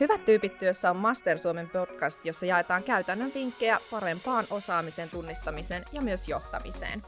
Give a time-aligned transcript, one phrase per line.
[0.00, 6.02] Hyvät tyypit työssä on Master Suomen podcast, jossa jaetaan käytännön vinkkejä parempaan osaamisen tunnistamiseen ja
[6.02, 7.02] myös johtamiseen.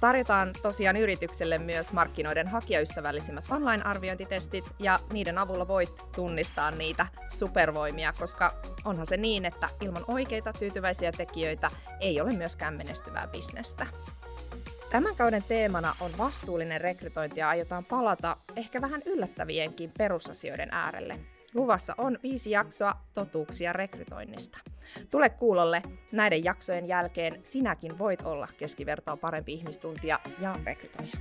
[0.00, 8.52] Tarjotaan tosiaan yritykselle myös markkinoiden hakijaystävällisimmät online-arviointitestit ja niiden avulla voit tunnistaa niitä supervoimia, koska
[8.84, 11.70] onhan se niin, että ilman oikeita tyytyväisiä tekijöitä
[12.00, 13.86] ei ole myöskään menestyvää bisnestä.
[14.94, 21.20] Tämän kauden teemana on vastuullinen rekrytointi ja aiotaan palata ehkä vähän yllättävienkin perusasioiden äärelle.
[21.54, 24.58] Luvassa on viisi jaksoa totuuksia rekrytoinnista.
[25.10, 25.82] Tule kuulolle,
[26.12, 31.12] näiden jaksojen jälkeen sinäkin voit olla keskivertoa parempi ihmistuntija ja rekrytoija.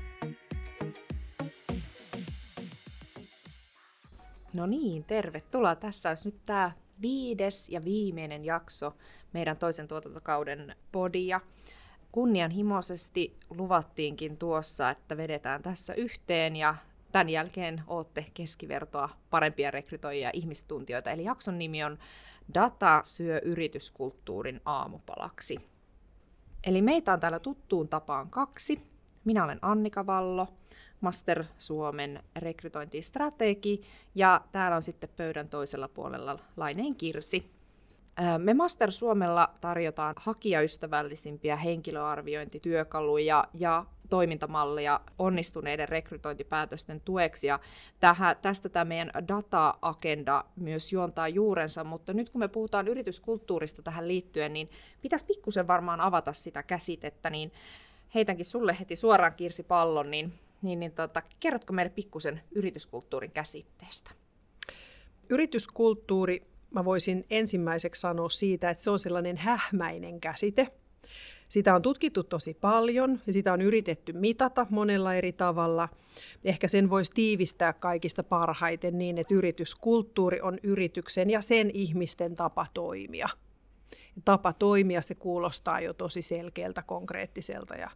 [4.53, 5.75] No niin, tervetuloa.
[5.75, 6.71] Tässä olisi nyt tämä
[7.02, 8.94] viides ja viimeinen jakso
[9.33, 11.41] meidän toisen tuotantokauden podia.
[12.13, 16.76] Kunnianhimoisesti luvattiinkin tuossa, että vedetään tässä yhteen ja
[17.12, 21.11] tämän jälkeen olette keskivertoa parempia rekrytoijia ihmistuntijoita.
[21.11, 21.97] Eli jakson nimi on
[22.53, 25.58] Data syö yrityskulttuurin aamupalaksi.
[26.64, 28.81] Eli meitä on täällä tuttuun tapaan kaksi.
[29.25, 30.48] Minä olen Annika Vallo,
[31.02, 33.81] Master Suomen rekrytointistrategi,
[34.16, 37.52] ja täällä on sitten pöydän toisella puolella Laineen Kirsi.
[38.38, 47.47] Me Master Suomella tarjotaan hakijaystävällisimpiä henkilöarviointityökaluja ja toimintamalleja onnistuneiden rekrytointipäätösten tueksi.
[47.47, 47.59] Ja
[48.00, 54.08] tähän, tästä tämä meidän data-agenda myös juontaa juurensa, mutta nyt kun me puhutaan yrityskulttuurista tähän
[54.08, 54.70] liittyen, niin
[55.02, 57.52] pitäisi pikkusen varmaan avata sitä käsitettä, niin
[58.16, 64.11] heitänkin sulle heti suoraan Kirsi pallon, niin, niin, niin tota, kerrotko meille pikkusen yrityskulttuurin käsitteestä?
[65.30, 70.67] Yrityskulttuuri, mä voisin ensimmäiseksi sanoa siitä, että se on sellainen hähmäinen käsite–
[71.53, 75.89] sitä on tutkittu tosi paljon ja sitä on yritetty mitata monella eri tavalla.
[76.43, 82.65] Ehkä sen voisi tiivistää kaikista parhaiten niin, että yrityskulttuuri on yrityksen ja sen ihmisten tapa
[82.73, 83.30] toimia.
[84.25, 87.89] Tapa toimia se kuulostaa jo tosi selkeältä, konkreettiselta ja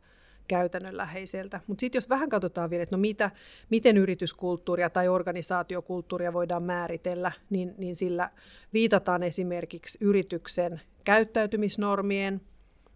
[0.48, 1.62] käytännönläheiseltä.
[1.68, 3.32] Mutta sitten jos vähän katsotaan vielä, että no mitä,
[3.70, 8.30] miten yrityskulttuuria tai organisaatiokulttuuria voidaan määritellä, niin, niin sillä
[8.74, 12.42] viitataan esimerkiksi yrityksen käyttäytymisnormien,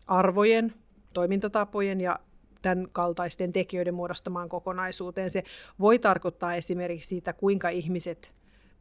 [0.07, 0.73] arvojen,
[1.13, 2.19] toimintatapojen ja
[2.62, 5.29] tämän kaltaisten tekijöiden muodostamaan kokonaisuuteen.
[5.29, 5.44] Se
[5.79, 8.31] voi tarkoittaa esimerkiksi siitä, kuinka ihmiset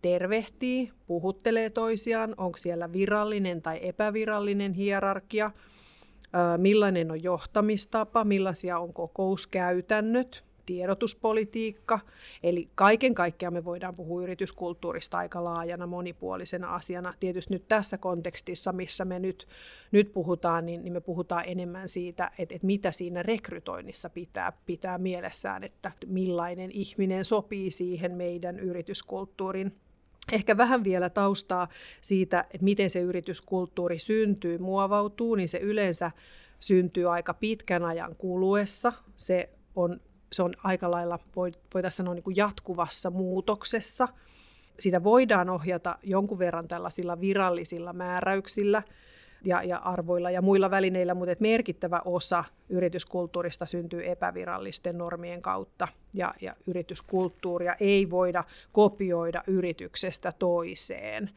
[0.02, 5.50] tervehtii, puhuttelee toisiaan, onko siellä virallinen tai epävirallinen hierarkia,
[6.56, 12.00] millainen on johtamistapa, millaisia on kokouskäytännöt, tiedotuspolitiikka.
[12.42, 17.14] Eli kaiken kaikkiaan me voidaan puhua yrityskulttuurista aika laajana, monipuolisena asiana.
[17.20, 19.48] Tietysti nyt tässä kontekstissa, missä me nyt,
[19.92, 24.98] nyt puhutaan, niin, niin me puhutaan enemmän siitä, että, että mitä siinä rekrytoinnissa pitää pitää
[24.98, 29.72] mielessään, että millainen ihminen sopii siihen meidän yrityskulttuurin
[30.32, 31.68] Ehkä vähän vielä taustaa
[32.00, 36.10] siitä, että miten se yrityskulttuuri syntyy, muovautuu, niin se yleensä
[36.60, 38.92] syntyy aika pitkän ajan kuluessa.
[39.16, 40.00] Se on
[40.32, 44.08] se on aika lailla, voi, voitaisiin sanoa, niin kuin jatkuvassa muutoksessa.
[44.78, 48.82] Sitä voidaan ohjata jonkun verran tällaisilla virallisilla määräyksillä
[49.44, 55.88] ja, ja arvoilla ja muilla välineillä, mutta että merkittävä osa yrityskulttuurista syntyy epävirallisten normien kautta.
[56.14, 61.30] Ja, ja yrityskulttuuria ei voida kopioida yrityksestä toiseen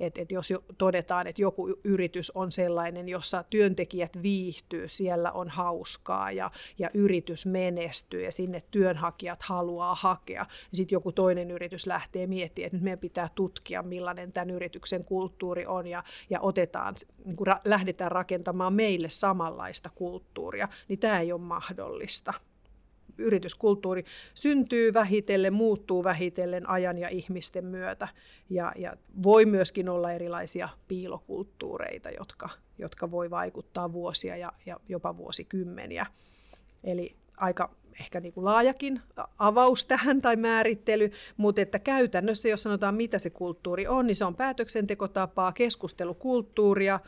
[0.00, 6.32] että et jos todetaan, että joku yritys on sellainen, jossa työntekijät viihtyy, siellä on hauskaa
[6.32, 12.26] ja, ja yritys menestyy ja sinne työnhakijat haluaa hakea, niin sitten joku toinen yritys lähtee
[12.26, 16.94] miettimään, että nyt meidän pitää tutkia, millainen tämän yrityksen kulttuuri on ja, ja otetaan,
[17.24, 22.34] niin kun lähdetään rakentamaan meille samanlaista kulttuuria, niin tämä ei ole mahdollista
[23.18, 28.08] yrityskulttuuri syntyy vähitellen, muuttuu vähitellen ajan ja ihmisten myötä.
[28.50, 32.48] Ja, ja voi myöskin olla erilaisia piilokulttuureita, jotka,
[32.78, 36.06] jotka voi vaikuttaa vuosia ja, ja jopa vuosikymmeniä.
[36.84, 37.70] Eli aika
[38.00, 39.00] ehkä niin kuin laajakin
[39.38, 44.24] avaus tähän tai määrittely, mutta että käytännössä, jos sanotaan mitä se kulttuuri on, niin se
[44.24, 47.00] on päätöksentekotapaa, keskustelukulttuuria,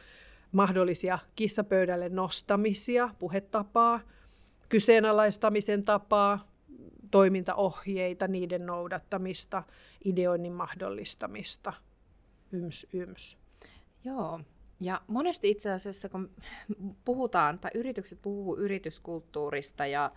[0.52, 4.00] mahdollisia kissapöydälle nostamisia, puhetapaa,
[4.70, 6.48] kyseenalaistamisen tapaa,
[7.10, 9.62] toimintaohjeita, niiden noudattamista,
[10.04, 11.72] ideoinnin mahdollistamista,
[12.52, 13.38] yms, yms.
[14.04, 14.40] Joo,
[14.80, 16.30] ja monesti itse asiassa, kun
[17.04, 20.12] puhutaan, tai yritykset puhuu yrityskulttuurista ja,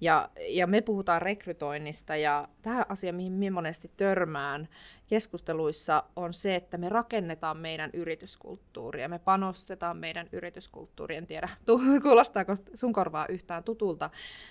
[0.00, 4.68] Ja, ja me puhutaan rekrytoinnista ja tämä asia, mihin minä monesti törmään
[5.06, 11.18] keskusteluissa, on se, että me rakennetaan meidän yrityskulttuuria, me panostetaan meidän yrityskulttuuriin.
[11.18, 11.48] En tiedä,
[12.02, 14.10] kuulostaako sun korvaa yhtään tutulta,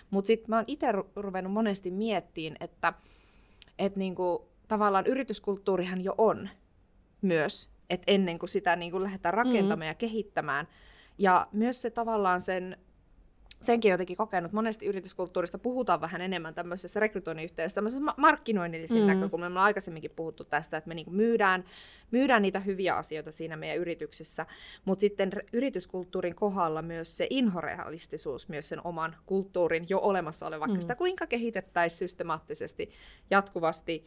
[0.10, 2.94] mutta sitten mä oon itse ruvennut monesti miettiin, että
[3.80, 6.50] et niinku, tavallaan yrityskulttuurihan jo on
[7.22, 9.88] myös, että ennen kuin sitä niinku lähdetään rakentamaan mm.
[9.88, 10.68] ja kehittämään.
[11.18, 12.78] Ja myös se tavallaan sen
[13.62, 19.08] senkin jotenkin kokenut, monesti yrityskulttuurista puhutaan vähän enemmän tämmöisessä rekrytoinnin yhteydessä, tämmöisessä ma- markkinoinnillisen mm.
[19.08, 19.50] näkökulmassa.
[19.50, 21.66] Me ollaan aikaisemminkin puhuttu tästä, että me niinku myydään,
[22.12, 24.46] myydään niitä hyviä asioita siinä meidän yrityksessä,
[24.86, 30.78] mutta sitten yrityskulttuurin kohdalla myös se inhorealistisuus, myös sen oman kulttuurin jo olemassa olevan, vaikka
[30.78, 30.82] mm.
[30.82, 32.92] sitä kuinka kehitettäisiin systemaattisesti,
[33.32, 34.06] jatkuvasti,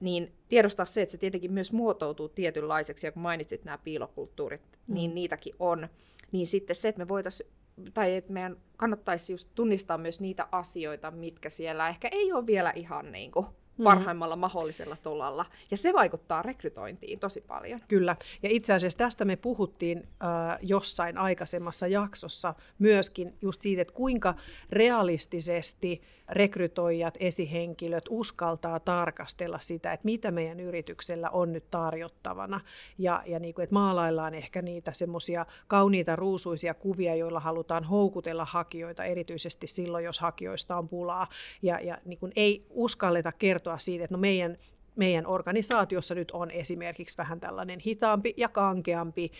[0.00, 4.94] niin tiedostaa se, että se tietenkin myös muotoutuu tietynlaiseksi, ja kun mainitsit nämä piilokulttuurit, mm.
[4.94, 5.88] niin niitäkin on.
[6.32, 7.50] Niin sitten se, että me voitaisiin
[7.94, 12.72] tai että meidän kannattaisi just tunnistaa myös niitä asioita, mitkä siellä ehkä ei ole vielä
[12.76, 13.46] ihan niin kuin
[13.80, 13.84] mm.
[13.84, 14.40] parhaimmalla mm.
[14.40, 15.46] mahdollisella tolalla.
[15.70, 17.80] Ja se vaikuttaa rekrytointiin tosi paljon.
[17.88, 18.16] Kyllä.
[18.42, 24.34] Ja itse asiassa tästä me puhuttiin äh, jossain aikaisemmassa jaksossa myöskin just siitä, että kuinka
[24.70, 32.60] realistisesti rekrytoijat, esihenkilöt uskaltaa tarkastella sitä, että mitä meidän yrityksellä on nyt tarjottavana.
[32.98, 38.44] Ja, ja niin kuin, että maalaillaan ehkä niitä semmoisia kauniita ruusuisia kuvia, joilla halutaan houkutella
[38.44, 41.28] hakijoita, erityisesti silloin, jos hakijoista on pulaa.
[41.62, 44.56] Ja, ja niin kuin ei uskalleta kertoa siitä, että no meidän
[44.96, 49.32] meidän organisaatiossa nyt on esimerkiksi vähän tällainen hitaampi ja kankeampi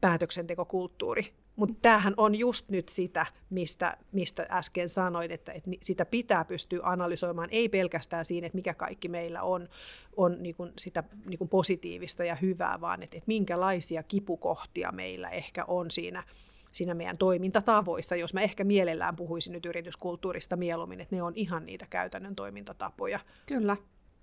[0.00, 1.32] päätöksentekokulttuuri.
[1.56, 6.80] Mutta tämähän on just nyt sitä, mistä, mistä äsken sanoit, että, että sitä pitää pystyä
[6.82, 9.68] analysoimaan, ei pelkästään siinä, että mikä kaikki meillä on,
[10.16, 15.30] on niin kuin sitä niin kuin positiivista ja hyvää, vaan että, että minkälaisia kipukohtia meillä
[15.30, 16.24] ehkä on siinä,
[16.72, 21.66] siinä meidän toimintatavoissa, jos mä ehkä mielellään puhuisin nyt yrityskulttuurista mieluummin, että ne on ihan
[21.66, 23.20] niitä käytännön toimintatapoja.
[23.46, 23.76] Kyllä,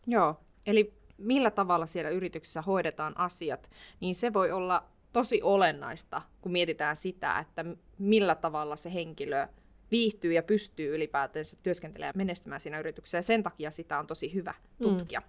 [0.07, 0.35] joo.
[0.65, 4.83] Eli millä tavalla siellä yrityksessä hoidetaan asiat, niin se voi olla
[5.17, 7.65] tosi olennaista, kun mietitään sitä, että
[7.97, 9.47] millä tavalla se henkilö
[9.91, 13.17] viihtyy ja pystyy ylipäätänsä työskentelemään ja menestymään siinä yrityksessä.
[13.17, 14.83] Ja sen takia sitä on tosi hyvä mm.
[14.83, 15.19] tutkia.
[15.19, 15.25] Mm.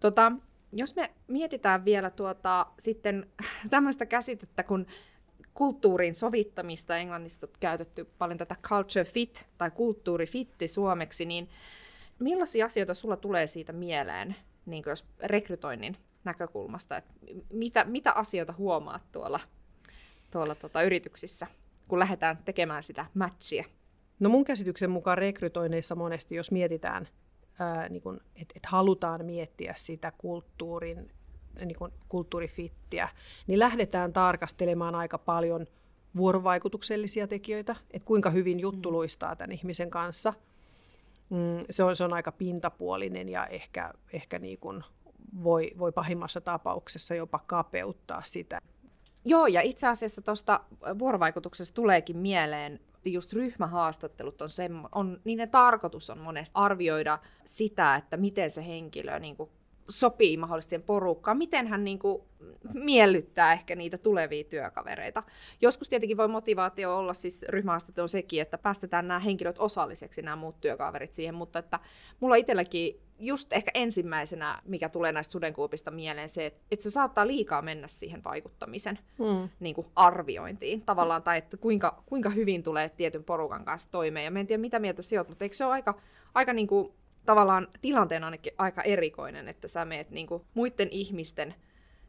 [0.00, 0.32] Tota,
[0.72, 3.30] jos me mietitään vielä tuota, sitten
[3.70, 4.86] tämmöistä käsitettä kuin
[5.54, 11.48] kulttuurin sovittamista, englannista on käytetty paljon tätä culture fit tai kulttuurifitti suomeksi, niin
[12.18, 14.36] millaisia asioita sulla tulee siitä mieleen,
[14.66, 17.12] niin jos rekrytoinnin näkökulmasta, että
[17.50, 19.40] mitä, mitä asioita huomaat tuolla,
[20.30, 21.46] tuolla tota, yrityksissä,
[21.88, 23.64] kun lähdetään tekemään sitä matchia?
[24.20, 27.08] No mun käsityksen mukaan rekrytoinneissa monesti, jos mietitään,
[27.90, 28.02] niin
[28.36, 31.10] että et halutaan miettiä sitä kulttuurin,
[31.64, 33.08] niin kun, kulttuurifittiä,
[33.46, 35.66] niin lähdetään tarkastelemaan aika paljon
[36.16, 38.92] vuorovaikutuksellisia tekijöitä, että kuinka hyvin juttu mm.
[38.92, 40.32] luistaa tämän ihmisen kanssa.
[41.30, 44.84] Mm, se, on, se on aika pintapuolinen ja ehkä, ehkä niin kuin
[45.42, 48.58] voi, voi pahimmassa tapauksessa jopa kapeuttaa sitä.
[49.24, 50.60] Joo, ja itse asiassa tuosta
[50.98, 57.94] vuorovaikutuksesta tuleekin mieleen, että just ryhmähaastattelut on, se, on niiden tarkoitus on monesti arvioida sitä,
[57.94, 59.50] että miten se henkilö niin kuin,
[59.88, 62.22] sopii mahdollisesti porukkaan, miten hän niin kuin,
[62.74, 65.22] miellyttää ehkä niitä tulevia työkavereita.
[65.60, 70.60] Joskus tietenkin voi motivaatio olla siis ryhmähaastattelu sekin, että päästetään nämä henkilöt osalliseksi, nämä muut
[70.60, 71.80] työkaverit siihen, mutta että
[72.20, 77.26] mulla itselläkin just ehkä ensimmäisenä, mikä tulee näistä sudenkuupista mieleen, se, että, että se saattaa
[77.26, 79.48] liikaa mennä siihen vaikuttamisen mm.
[79.60, 84.24] niin kuin arviointiin tavallaan, tai että kuinka, kuinka hyvin tulee tietyn porukan kanssa toimeen.
[84.24, 86.00] Ja mä en tiedä, mitä mieltä sä oot, mutta eikö se ole aika,
[86.34, 86.92] aika niin kuin,
[87.26, 91.54] tavallaan tilanteen ainakin aika erikoinen, että sä meet niin kuin, muiden ihmisten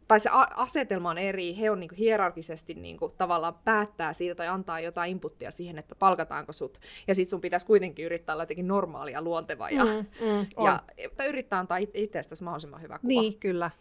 [0.08, 4.36] tai se asetelma on eri, he on niin kuin hierarkisesti niin kuin tavallaan päättää siitä
[4.36, 6.80] tai antaa jotain inputtia siihen, että palkataanko sut.
[7.08, 10.80] Ja sit sun pitäisi kuitenkin yrittää olla jotenkin normaalia, luontevaa ja, mm, mm, ja
[11.28, 13.08] yrittää antaa itsestäsi mahdollisimman hyvä kuva.
[13.08, 13.72] Niin, kyllä.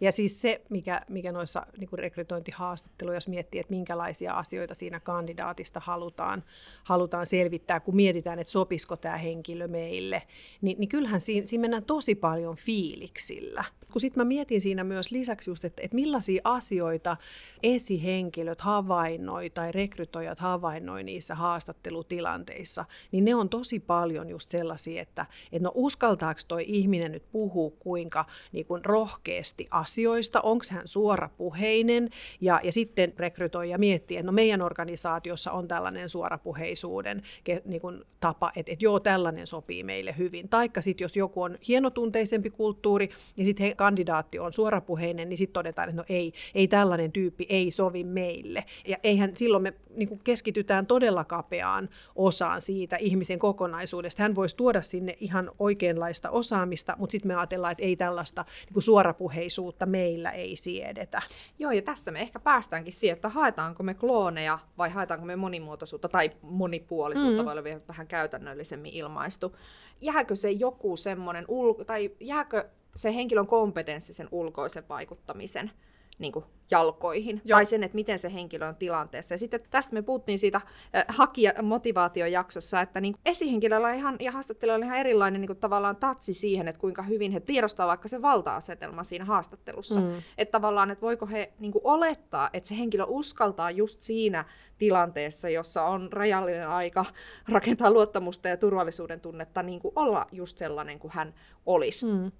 [0.00, 5.80] Ja siis se, mikä, mikä noissa niin rekrytointihaastatteluissa, jos miettii, että minkälaisia asioita siinä kandidaatista
[5.84, 6.44] halutaan,
[6.84, 10.22] halutaan selvittää, kun mietitään, että sopisiko tämä henkilö meille,
[10.60, 13.64] niin, niin kyllähän siinä, siinä mennään tosi paljon fiiliksillä.
[13.92, 17.16] Kun sitten mä mietin siinä myös lisäksi just, että, että millaisia asioita
[17.62, 25.26] esihenkilöt havainnoi tai rekrytoijat havainnoi niissä haastattelutilanteissa, niin ne on tosi paljon just sellaisia, että,
[25.52, 32.10] että no uskaltaako toi ihminen nyt puhua kuinka niin kuin rohkeasti asioista, onko hän suorapuheinen
[32.40, 37.22] ja, ja sitten rekrytoija miettii, että no meidän organisaatiossa on tällainen suorapuheisuuden
[37.64, 40.48] niin kuin tapa, että, että joo tällainen sopii meille hyvin.
[40.48, 45.88] Taikka sitten jos joku on hienotunteisempi kulttuuri, niin sitten kandidaatti on suorapuheinen, niin sitten todetaan,
[45.88, 48.64] että no ei, ei tällainen tyyppi ei sovi meille.
[48.88, 54.22] Ja eihän silloin me niin kuin keskitytään todella kapeaan osaan siitä ihmisen kokonaisuudesta.
[54.22, 58.72] Hän voisi tuoda sinne ihan oikeanlaista osaamista, mutta sitten me ajatellaan, että ei tällaista niin
[58.72, 59.51] kuin suorapuheisuutta
[59.86, 61.22] meillä ei siedetä.
[61.58, 66.08] Joo, ja tässä me ehkä päästäänkin siihen, että haetaanko me klooneja vai haetaanko me monimuotoisuutta
[66.08, 67.44] tai monipuolisuutta, mm.
[67.44, 69.56] voi olla vielä vähän käytännöllisemmin ilmaistu.
[70.00, 75.70] Jääkö se joku semmoinen, ulko- tai jääkö se henkilön kompetenssi sen ulkoisen vaikuttamisen
[76.18, 77.56] niin kuin jalkoihin, Joo.
[77.56, 79.34] tai sen, että miten se henkilö on tilanteessa.
[79.34, 84.88] Ja sitten tästä me puhuttiin siitä äh, hakija-motivaatiojaksossa, että niin esihenkilöllä ihan, ja haastattelijoilla on
[84.88, 89.02] ihan erilainen niin kuin, tavallaan tatsi siihen, että kuinka hyvin he tiedostavat vaikka se valta-asetelma
[89.02, 90.00] siinä haastattelussa.
[90.00, 90.22] Mm.
[90.38, 94.44] Että tavallaan, että voiko he niin kuin, olettaa, että se henkilö uskaltaa just siinä
[94.78, 97.04] tilanteessa, jossa on rajallinen aika
[97.48, 101.34] rakentaa luottamusta ja turvallisuuden tunnetta, niin kuin olla just sellainen kuin hän
[101.66, 102.06] olisi.
[102.06, 102.32] Mm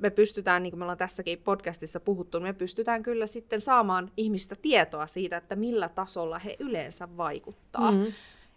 [0.00, 4.56] me pystytään, niin kuin me ollaan tässäkin podcastissa puhuttu, me pystytään kyllä sitten saamaan ihmistä
[4.62, 7.92] tietoa siitä, että millä tasolla he yleensä vaikuttaa.
[7.92, 8.06] Mm.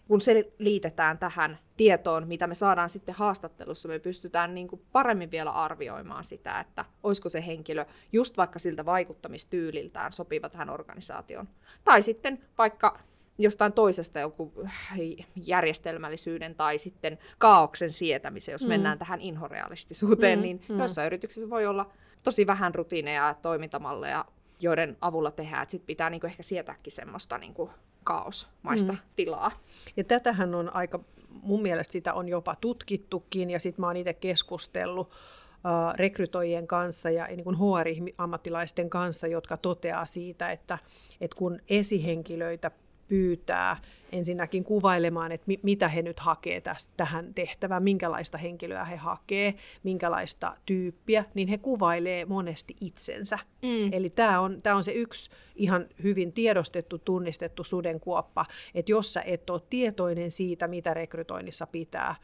[0.08, 5.32] Kun se liitetään tähän tietoon, mitä me saadaan sitten haastattelussa, me pystytään niin kuin paremmin
[5.32, 11.48] vielä arvioimaan sitä, että olisiko se henkilö just vaikka siltä vaikuttamistyyliltään sopiva tähän organisaatioon.
[11.84, 13.00] Tai sitten vaikka
[13.38, 15.00] jostain toisesta joku äh,
[15.36, 18.70] järjestelmällisyyden tai sitten kaauksen sietämisen, jos mm.
[18.70, 20.44] mennään tähän inhorealistisuuteen, mm.
[20.44, 20.79] niin mm.
[20.79, 21.91] jossain yrityksessä voi olla
[22.24, 24.25] tosi vähän rutiineja ja toimintamalleja,
[24.60, 27.70] joiden avulla tehdään, että sit pitää niinku ehkä sietääkin semmoista niinku
[28.03, 29.00] kaosmaista mm.
[29.15, 29.51] tilaa.
[29.98, 34.13] Ja tätähän on aika, mun mielestä sitä on jopa tutkittukin, ja sitten mä oon itse
[34.13, 40.77] keskustellut uh, rekrytoijien kanssa ja niin kuin HR-ammattilaisten kanssa, jotka toteaa siitä, että,
[41.22, 42.72] että kun esihenkilöitä
[43.07, 43.77] pyytää
[44.11, 50.57] ensinnäkin kuvailemaan, että mitä he nyt hakee tästä, tähän tehtävään, minkälaista henkilöä he hakee, minkälaista
[50.65, 53.39] tyyppiä, niin he kuvailee monesti itsensä.
[53.61, 53.93] Mm.
[53.93, 58.45] Eli tämä on, tämä on se yksi ihan hyvin tiedostettu, tunnistettu sudenkuoppa,
[58.75, 62.15] että jos sä et ole tietoinen siitä, mitä rekrytoinnissa pitää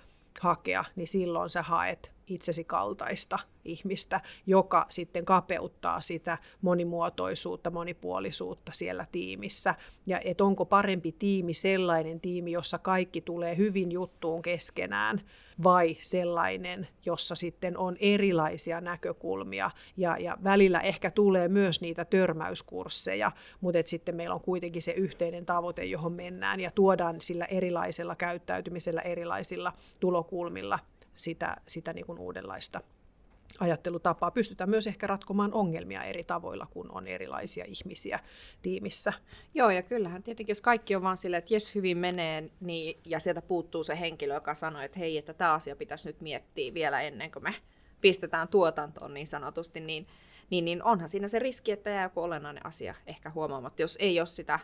[0.41, 9.07] hakea, niin silloin sä haet itsesi kaltaista ihmistä, joka sitten kapeuttaa sitä monimuotoisuutta, monipuolisuutta siellä
[9.11, 9.75] tiimissä.
[10.05, 15.21] Ja et onko parempi tiimi sellainen tiimi, jossa kaikki tulee hyvin juttuun keskenään,
[15.63, 23.31] vai sellainen, jossa sitten on erilaisia näkökulmia ja, ja välillä ehkä tulee myös niitä törmäyskursseja,
[23.61, 28.15] mutta et sitten meillä on kuitenkin se yhteinen tavoite, johon mennään ja tuodaan sillä erilaisella
[28.15, 30.79] käyttäytymisellä, erilaisilla tulokulmilla
[31.15, 32.81] sitä, sitä niin kuin uudenlaista
[33.59, 34.31] ajattelutapaa.
[34.31, 38.19] Pystytään myös ehkä ratkomaan ongelmia eri tavoilla, kun on erilaisia ihmisiä
[38.61, 39.13] tiimissä.
[39.53, 43.19] Joo, ja kyllähän tietenkin, jos kaikki on vaan silleen, että jes, hyvin menee, niin, ja
[43.19, 47.01] sieltä puuttuu se henkilö, joka sanoo, että hei, että tämä asia pitäisi nyt miettiä vielä
[47.01, 47.53] ennen kuin me
[48.01, 50.07] pistetään tuotantoon niin sanotusti, niin,
[50.49, 54.19] niin, niin onhan siinä se riski, että jää joku olennainen asia ehkä huomaamatta, jos ei
[54.19, 54.59] ole sitä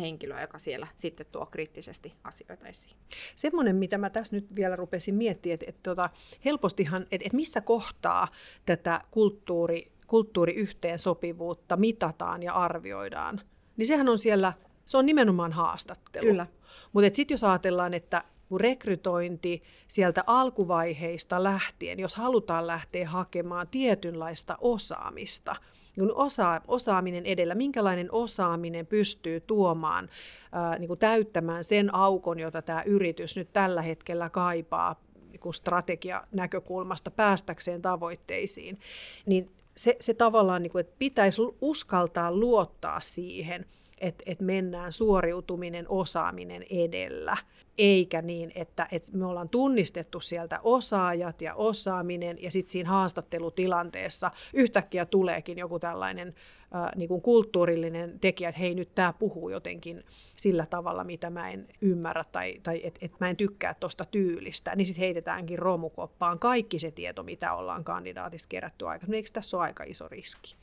[0.00, 2.96] henkilöä, joka siellä sitten tuo kriittisesti asioita esiin.
[3.36, 6.10] Semmoinen, mitä mä tässä nyt vielä rupesin miettimään, että, että tota,
[6.44, 8.28] helpostihan, että, että missä kohtaa
[8.66, 13.40] tätä kulttuuri, kulttuuriyhteensopivuutta mitataan ja arvioidaan,
[13.76, 14.52] niin sehän on siellä,
[14.86, 16.26] se on nimenomaan haastattelu.
[16.26, 16.46] Kyllä.
[16.92, 18.24] Mutta sitten jos ajatellaan, että
[18.56, 25.56] rekrytointi sieltä alkuvaiheista lähtien, jos halutaan lähteä hakemaan tietynlaista osaamista–
[25.96, 30.08] niin osa, osaaminen edellä, minkälainen osaaminen pystyy tuomaan,
[30.52, 37.10] ää, niin kuin täyttämään sen aukon, jota tämä yritys nyt tällä hetkellä kaipaa niin strategianäkökulmasta
[37.10, 38.78] päästäkseen tavoitteisiin,
[39.26, 43.66] niin se, se tavallaan, niin kuin, että pitäisi uskaltaa luottaa siihen,
[44.04, 47.36] että, että mennään suoriutuminen, osaaminen edellä
[47.78, 54.30] eikä niin, että, että me ollaan tunnistettu sieltä osaajat ja osaaminen, ja sitten siinä haastattelutilanteessa
[54.52, 56.28] yhtäkkiä tuleekin joku tällainen
[56.74, 60.04] äh, niin kuin kulttuurillinen tekijä, että hei nyt tämä puhuu jotenkin
[60.36, 64.76] sillä tavalla, mitä mä en ymmärrä, tai, tai että et mä en tykkää tuosta tyylistä,
[64.76, 69.16] niin sitten heitetäänkin romukoppaan kaikki se tieto, mitä ollaan kandidaatista kerätty aikaisemmin.
[69.16, 70.56] Eikö tässä ole aika iso riski?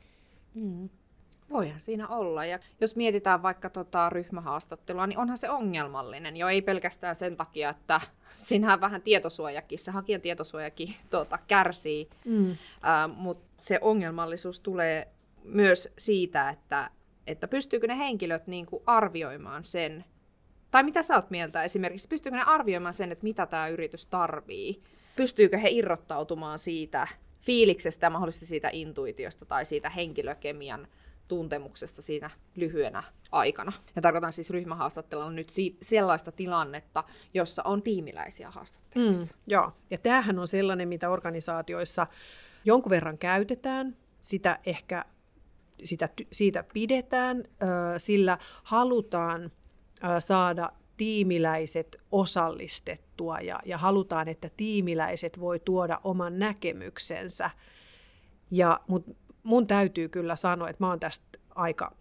[0.54, 0.90] Mm.
[1.52, 2.46] Voihan siinä olla.
[2.46, 7.70] Ja jos mietitään vaikka tota ryhmähaastattelua, niin onhan se ongelmallinen jo ei pelkästään sen takia,
[7.70, 12.52] että siinähän vähän tietosuojakin, se hakijan tietosuojakin tuota, kärsii, mm.
[12.52, 12.58] äh,
[13.16, 15.08] mutta se ongelmallisuus tulee
[15.44, 16.90] myös siitä, että,
[17.28, 20.06] että pystyykö ne henkilöt niin kuin arvioimaan sen,
[20.72, 24.84] tai mitä sä oot mieltä esimerkiksi, pystyykö ne arvioimaan sen, että mitä tämä yritys tarvii,
[25.16, 27.08] pystyykö he irrottautumaan siitä
[27.42, 30.88] fiiliksestä ja mahdollisesti siitä intuitiosta tai siitä henkilökemian
[31.32, 33.72] tuntemuksesta siinä lyhyenä aikana.
[33.96, 39.36] Ja tarkoitan siis ryhmähaastattelua nyt si- sellaista tilannetta, jossa on tiimiläisiä haastattelussa.
[39.36, 42.08] Mm, joo, ja tämähän on sellainen, mitä organisaatioissa
[42.66, 45.06] jonkun verran käytetään, sitä ehkä
[45.84, 47.44] sitä, siitä pidetään,
[47.98, 49.52] sillä halutaan
[50.20, 57.50] saada tiimiläiset osallistettua ja, ja halutaan, että tiimiläiset voi tuoda oman näkemyksensä.
[58.52, 59.06] Ja, mut
[59.44, 61.96] mun täytyy kyllä sanoa, että mä oon tästä aika,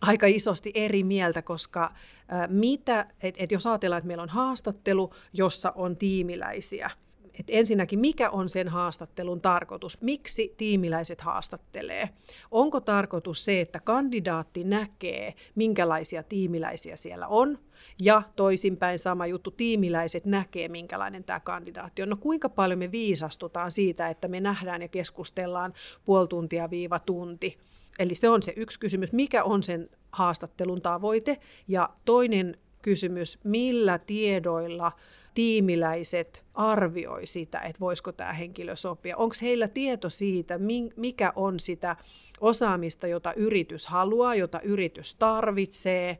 [0.00, 1.92] aika isosti eri mieltä, koska
[2.28, 6.90] ää, mitä, et, et jos ajatellaan, että meillä on haastattelu, jossa on tiimiläisiä–
[7.40, 10.00] et ensinnäkin, mikä on sen haastattelun tarkoitus?
[10.00, 12.08] Miksi tiimiläiset haastattelee?
[12.50, 17.58] Onko tarkoitus se, että kandidaatti näkee, minkälaisia tiimiläisiä siellä on?
[18.00, 22.08] Ja toisinpäin sama juttu, tiimiläiset näkee, minkälainen tämä kandidaatti on.
[22.08, 27.58] No kuinka paljon me viisastutaan siitä, että me nähdään ja keskustellaan puoli tuntia viiva tunti.
[27.98, 31.38] Eli se on se yksi kysymys, mikä on sen haastattelun tavoite.
[31.68, 34.92] Ja toinen kysymys, millä tiedoilla
[35.34, 39.16] tiimiläiset arvioi sitä, että voisiko tämä henkilö sopia.
[39.16, 40.58] Onko heillä tieto siitä,
[40.96, 41.96] mikä on sitä
[42.40, 46.18] osaamista, jota yritys haluaa, jota yritys tarvitsee,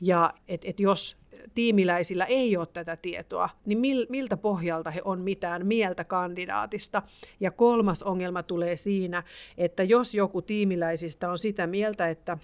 [0.00, 1.24] ja että et jos
[1.54, 7.02] tiimiläisillä ei ole tätä tietoa, niin mil, miltä pohjalta he on mitään mieltä kandidaatista.
[7.40, 9.22] Ja kolmas ongelma tulee siinä,
[9.58, 12.38] että jos joku tiimiläisistä on sitä mieltä, että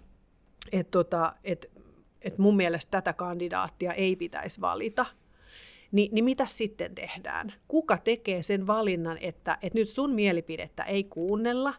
[0.73, 1.71] et tota, et,
[2.23, 5.07] et mun mielestä tätä kandidaattia ei pitäisi valita,
[5.93, 7.53] niin, niin mitä sitten tehdään?
[7.69, 11.75] Kuka tekee sen valinnan, että, että nyt sun mielipidettä ei kuunnella.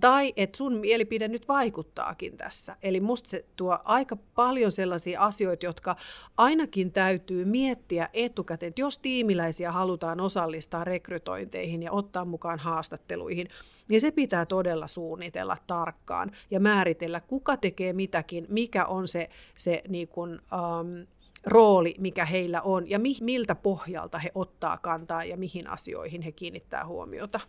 [0.00, 2.76] Tai että sun mielipide nyt vaikuttaakin tässä.
[2.82, 5.96] Eli musta se tuo aika paljon sellaisia asioita, jotka
[6.36, 13.48] ainakin täytyy miettiä etukäteen, että jos tiimiläisiä halutaan osallistaa rekrytointeihin ja ottaa mukaan haastatteluihin,
[13.88, 19.82] niin se pitää todella suunnitella tarkkaan ja määritellä, kuka tekee mitäkin, mikä on se, se
[19.88, 21.06] niin kuin, um,
[21.46, 26.32] rooli, mikä heillä on ja mi- miltä pohjalta he ottaa kantaa ja mihin asioihin he
[26.32, 27.40] kiinnittää huomiota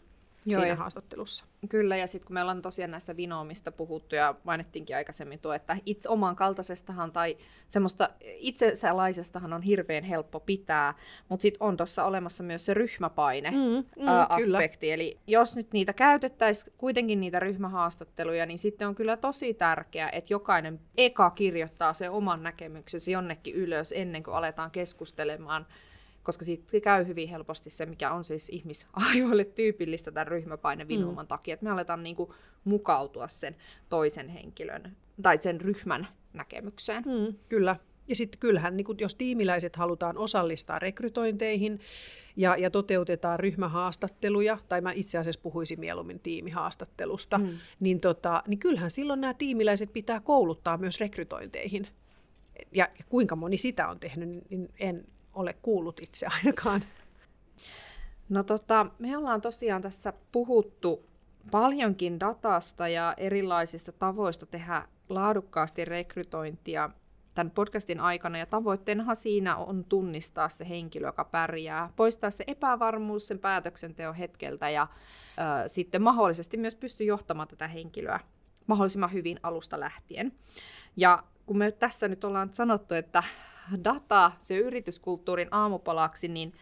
[0.45, 1.45] Joo, siinä haastattelussa.
[1.69, 5.77] Kyllä, ja sitten kun meillä on tosiaan näistä vinoomista puhuttu, ja mainittiinkin aikaisemmin tuo, että
[5.85, 10.93] itse oman kaltaisestahan tai semmoista itsesalaisestahan on hirveän helppo pitää,
[11.29, 13.57] mutta sitten on tuossa olemassa myös se ryhmäpaine mm,
[14.01, 19.17] mm, ää, aspekti, eli jos nyt niitä käytettäisiin kuitenkin niitä ryhmähaastatteluja, niin sitten on kyllä
[19.17, 25.65] tosi tärkeää, että jokainen eka kirjoittaa se oman näkemyksensä jonnekin ylös ennen kuin aletaan keskustelemaan
[26.23, 31.27] koska siitä käy hyvin helposti se, mikä on siis ihmisaivoille tyypillistä tämän ryhmäpainevinouman mm.
[31.27, 32.29] takia, että me aletaan niin kuin
[32.63, 33.55] mukautua sen
[33.89, 37.03] toisen henkilön tai sen ryhmän näkemykseen.
[37.05, 37.75] Mm, kyllä.
[38.07, 41.79] Ja sitten kyllähän, niin kun, jos tiimiläiset halutaan osallistaa rekrytointeihin
[42.35, 47.49] ja, ja toteutetaan ryhmähaastatteluja, tai mä itse asiassa puhuisin mieluummin tiimihaastattelusta, mm.
[47.79, 51.87] niin, tota, niin kyllähän silloin nämä tiimiläiset pitää kouluttaa myös rekrytointeihin.
[52.71, 56.83] Ja, ja kuinka moni sitä on tehnyt, niin en, ole kuullut itse ainakaan.
[58.29, 61.05] No tota, me ollaan tosiaan tässä puhuttu
[61.51, 66.89] paljonkin datasta ja erilaisista tavoista tehdä laadukkaasti rekrytointia
[67.33, 73.27] tämän podcastin aikana, ja tavoitteenahan siinä on tunnistaa se henkilö, joka pärjää, poistaa se epävarmuus
[73.27, 74.87] sen päätöksenteon hetkeltä, ja
[75.37, 78.19] ö, sitten mahdollisesti myös pystyy johtamaan tätä henkilöä
[78.67, 80.33] mahdollisimman hyvin alusta lähtien.
[80.95, 83.23] Ja kun me tässä nyt ollaan sanottu, että
[83.83, 86.53] data se yrityskulttuurin aamupalaksi, niin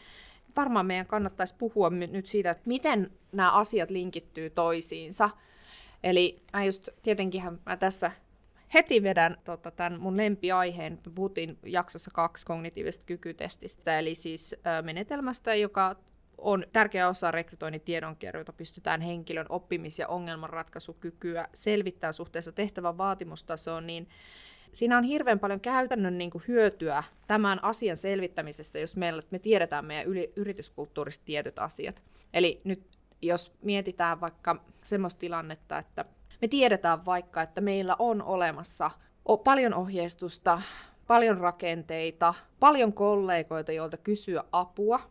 [0.56, 5.30] varmaan meidän kannattaisi puhua nyt siitä, että miten nämä asiat linkittyy toisiinsa.
[6.04, 8.12] Eli mä just tietenkin mä tässä
[8.74, 11.00] heti vedän tota, tämän mun lempiaiheen.
[11.06, 15.96] Me puhuttiin jaksossa kaksi kognitiivisesta kykytestistä, eli siis ö, menetelmästä, joka
[16.38, 23.88] on tärkeä osa rekrytoinnin tiedonkerro, jota pystytään henkilön oppimis- ja ongelmanratkaisukykyä selvittämään suhteessa tehtävän vaatimustasoon,
[23.88, 24.08] niin
[24.74, 29.86] siinä on hirveän paljon käytännön niin kuin, hyötyä tämän asian selvittämisessä, jos meillä, me tiedetään
[29.86, 32.04] meidän yli, yrityskulttuurista tietyt asiat.
[32.34, 36.06] Eli nyt jos mietitään vaikka semmoista tilannetta, että
[36.42, 38.92] me tiedetään vaikka, että meillä on olemassa
[39.44, 40.62] paljon ohjeistusta,
[41.08, 45.11] paljon rakenteita, paljon kollegoita, joilta kysyä apua,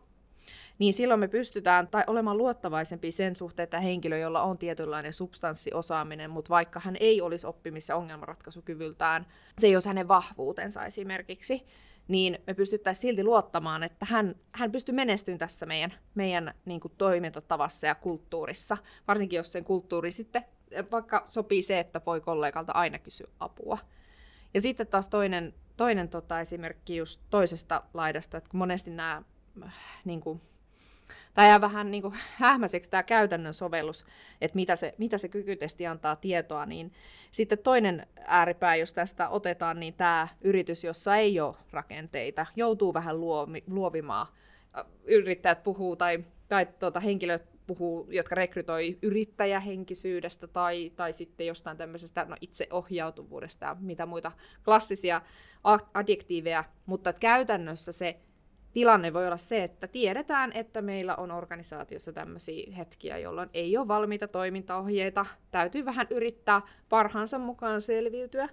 [0.81, 6.29] niin silloin me pystytään tai olemaan luottavaisempi sen suhteen, että henkilö, jolla on tietynlainen substanssiosaaminen,
[6.29, 9.25] mutta vaikka hän ei olisi oppimis- ja ongelmanratkaisukyvyltään,
[9.57, 11.65] se ei olisi hänen vahvuutensa esimerkiksi,
[12.07, 16.93] niin me pystyttäisiin silti luottamaan, että hän, hän pystyy menestymään tässä meidän, meidän niin kuin
[16.97, 20.45] toimintatavassa ja kulttuurissa, varsinkin jos sen kulttuuri sitten
[20.91, 23.77] vaikka sopii se, että voi kollegalta aina kysyä apua.
[24.53, 29.23] Ja sitten taas toinen, toinen tota, esimerkki just toisesta laidasta, että monesti nämä
[29.65, 29.73] äh,
[30.05, 30.41] niin kuin,
[31.33, 34.05] tämä jää vähän niin kuin hähmäiseksi tämä käytännön sovellus,
[34.41, 36.93] että mitä se, mitä se kykytesti antaa tietoa, niin
[37.31, 43.19] sitten toinen ääripää, jos tästä otetaan, niin tämä yritys, jossa ei ole rakenteita, joutuu vähän
[43.19, 44.27] luovi, luovimaan.
[45.03, 52.25] Yrittäjät puhuu tai, tai tuota, henkilöt puhuu, jotka rekrytoi yrittäjähenkisyydestä tai, tai sitten jostain tämmöisestä
[52.25, 54.31] no, itseohjautuvuudesta ja mitä muita
[54.65, 55.21] klassisia
[55.93, 58.19] adjektiiveja, mutta käytännössä se
[58.73, 63.87] tilanne voi olla se, että tiedetään, että meillä on organisaatiossa tämmöisiä hetkiä, jolloin ei ole
[63.87, 68.49] valmiita toimintaohjeita, täytyy vähän yrittää parhaansa mukaan selviytyä,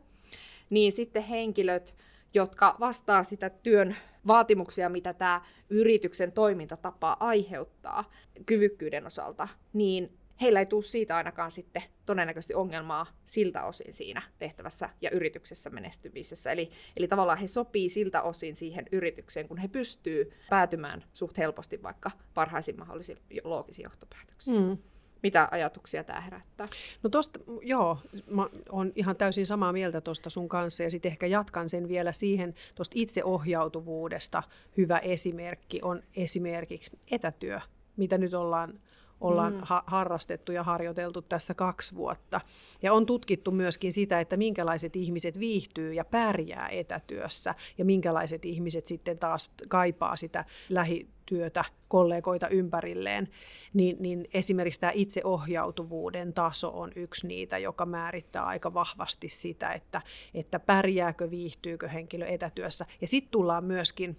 [0.71, 1.95] niin sitten henkilöt,
[2.35, 8.11] jotka vastaa sitä työn vaatimuksia, mitä tämä yrityksen toimintatapa aiheuttaa
[8.47, 14.89] kyvykkyyden osalta, niin heillä ei tule siitä ainakaan sitten todennäköisesti ongelmaa siltä osin siinä tehtävässä
[15.01, 16.53] ja yrityksessä menestymisessä.
[16.53, 21.83] Eli, eli tavallaan he sopii siltä osin siihen yritykseen, kun he pystyy päätymään suht helposti
[21.83, 24.63] vaikka parhaisiin mahdollisiin loogisiin johtopäätöksiin.
[24.63, 24.79] Mm.
[25.23, 26.69] Mitä ajatuksia tämä herättää?
[27.03, 31.27] No tosta, joo, mä olen ihan täysin samaa mieltä tuosta sun kanssa ja sitten ehkä
[31.27, 34.43] jatkan sen vielä siihen tuosta itseohjautuvuudesta.
[34.77, 37.61] Hyvä esimerkki on esimerkiksi etätyö,
[37.97, 38.81] mitä nyt ollaan
[39.21, 39.61] ollaan mm.
[39.63, 42.41] ha- harrastettu ja harjoiteltu tässä kaksi vuotta.
[42.83, 48.87] Ja on tutkittu myöskin sitä, että minkälaiset ihmiset viihtyy ja pärjää etätyössä ja minkälaiset ihmiset
[48.87, 53.29] sitten taas kaipaa sitä lähityötä, kollegoita ympärilleen,
[53.75, 60.03] niin, niin esimerkiksi tämä itseohjautuvuuden taso on yksi niitä, joka määrittää aika vahvasti sitä, että,
[60.35, 62.87] että pärjääkö, viihtyykö henkilö etätyössä.
[63.01, 64.17] Ja sitten tullaan myöskin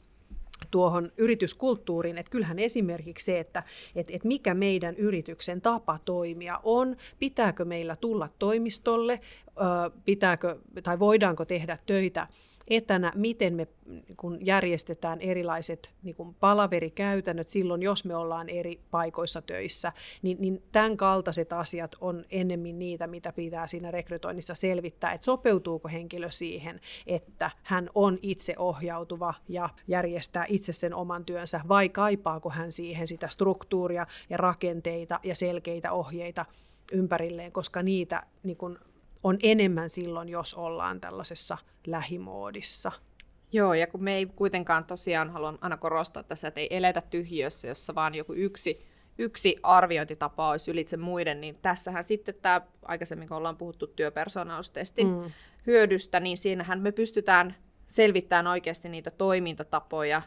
[0.72, 3.63] tuohon yrityskulttuuriin, että kyllähän esimerkiksi se, että
[3.95, 9.19] että että mikä meidän yrityksen tapa toimia on, pitääkö meillä tulla toimistolle,
[10.06, 12.28] pitääkö tai voidaanko tehdä töitä
[12.69, 13.67] etänä, miten me
[14.17, 20.63] kun järjestetään erilaiset niin kuin palaverikäytännöt silloin, jos me ollaan eri paikoissa töissä, niin, niin
[20.71, 26.82] tämän kaltaiset asiat on ennemmin niitä, mitä pitää siinä rekrytoinnissa selvittää, että sopeutuuko henkilö siihen,
[27.08, 33.08] että hän on itse ohjautuva ja järjestää itse sen oman työnsä, vai kaipaako hän siihen
[33.08, 36.45] sitä struktuuria ja rakenteita ja selkeitä ohjeita
[36.91, 38.77] ympärilleen, koska niitä niin kuin,
[39.23, 42.91] on enemmän silloin, jos ollaan tällaisessa lähimoodissa.
[43.51, 47.67] Joo, ja kun me ei kuitenkaan tosiaan, haluan aina korostaa tässä, että ei eletä tyhjössä,
[47.67, 48.86] jossa vaan joku yksi,
[49.17, 55.32] yksi arviointitapa olisi ylitse muiden, niin tässähän sitten tämä, aikaisemmin kun ollaan puhuttu työpersoonallistestin mm.
[55.67, 57.55] hyödystä, niin siinähän me pystytään
[57.88, 60.21] selvittämään oikeasti niitä toimintatapoja,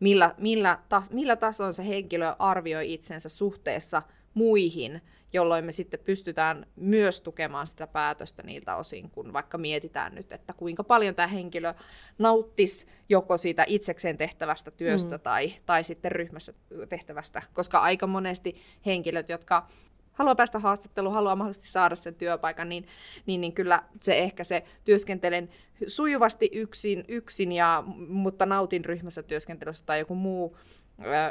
[0.00, 4.02] millä, millä, tas, millä tason se henkilö arvioi itsensä suhteessa
[4.36, 10.32] muihin, jolloin me sitten pystytään myös tukemaan sitä päätöstä niiltä osin, kun vaikka mietitään nyt,
[10.32, 11.74] että kuinka paljon tämä henkilö
[12.18, 15.22] nauttisi joko siitä itsekseen tehtävästä työstä mm.
[15.22, 16.52] tai, tai sitten ryhmässä
[16.88, 19.66] tehtävästä, koska aika monesti henkilöt, jotka
[20.12, 22.86] haluaa päästä haastatteluun, haluaa mahdollisesti saada sen työpaikan, niin,
[23.26, 25.48] niin, niin kyllä se ehkä se työskentelen
[25.86, 30.56] sujuvasti yksin, yksin ja, mutta nautin ryhmässä työskentelystä tai joku muu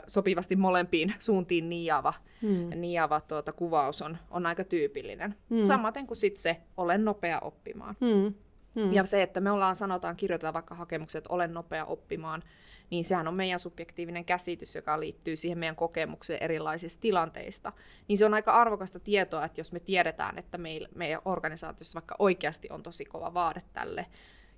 [0.07, 2.69] sopivasti molempiin suuntiin niiava, hmm.
[2.75, 5.35] niiava tuota, kuvaus on, on aika tyypillinen.
[5.49, 5.63] Hmm.
[5.63, 7.95] Samaten kuin sit se olen nopea oppimaan.
[8.01, 8.33] Hmm.
[8.75, 8.93] Hmm.
[8.93, 12.43] Ja se, että me ollaan, sanotaan, kirjoitella vaikka hakemukset, että olen nopea oppimaan,
[12.89, 17.73] niin sehän on meidän subjektiivinen käsitys, joka liittyy siihen meidän kokemukseen erilaisista tilanteista.
[18.07, 22.15] Niin se on aika arvokasta tietoa, että jos me tiedetään, että meillä, meidän organisaatiossa vaikka
[22.19, 24.05] oikeasti on tosi kova vaade tälle,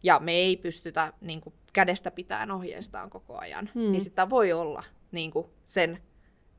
[0.03, 3.91] ja me ei pystytä niin kuin, kädestä pitäen ohjeistaan koko ajan, hmm.
[3.91, 6.03] niin sitä voi olla niin kuin, sen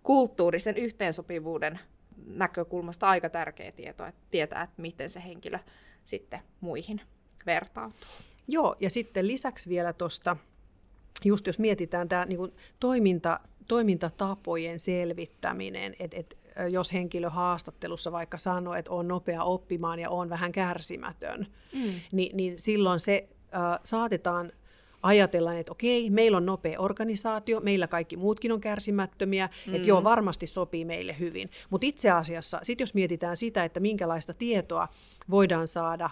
[0.02, 1.78] kulttuurisen yhteensopivuuden
[2.26, 5.58] näkökulmasta aika tärkeä tieto, että tietää, että miten se henkilö
[6.04, 7.00] sitten muihin
[7.46, 8.08] vertautuu.
[8.48, 10.37] Joo, ja sitten lisäksi vielä tuosta,
[11.24, 16.38] just jos mietitään tämä niin toiminta, toimintatapojen selvittäminen, että et,
[16.70, 21.92] jos henkilö haastattelussa vaikka sanoo, että on nopea oppimaan ja on vähän kärsimätön, mm.
[22.12, 24.52] niin, niin silloin se äh, saatetaan
[25.02, 29.74] ajatella, että okei, meillä on nopea organisaatio, meillä kaikki muutkin on kärsimättömiä, mm.
[29.74, 31.50] että joo, varmasti sopii meille hyvin.
[31.70, 34.88] Mutta itse asiassa, sit jos mietitään sitä, että minkälaista tietoa
[35.30, 36.11] voidaan saada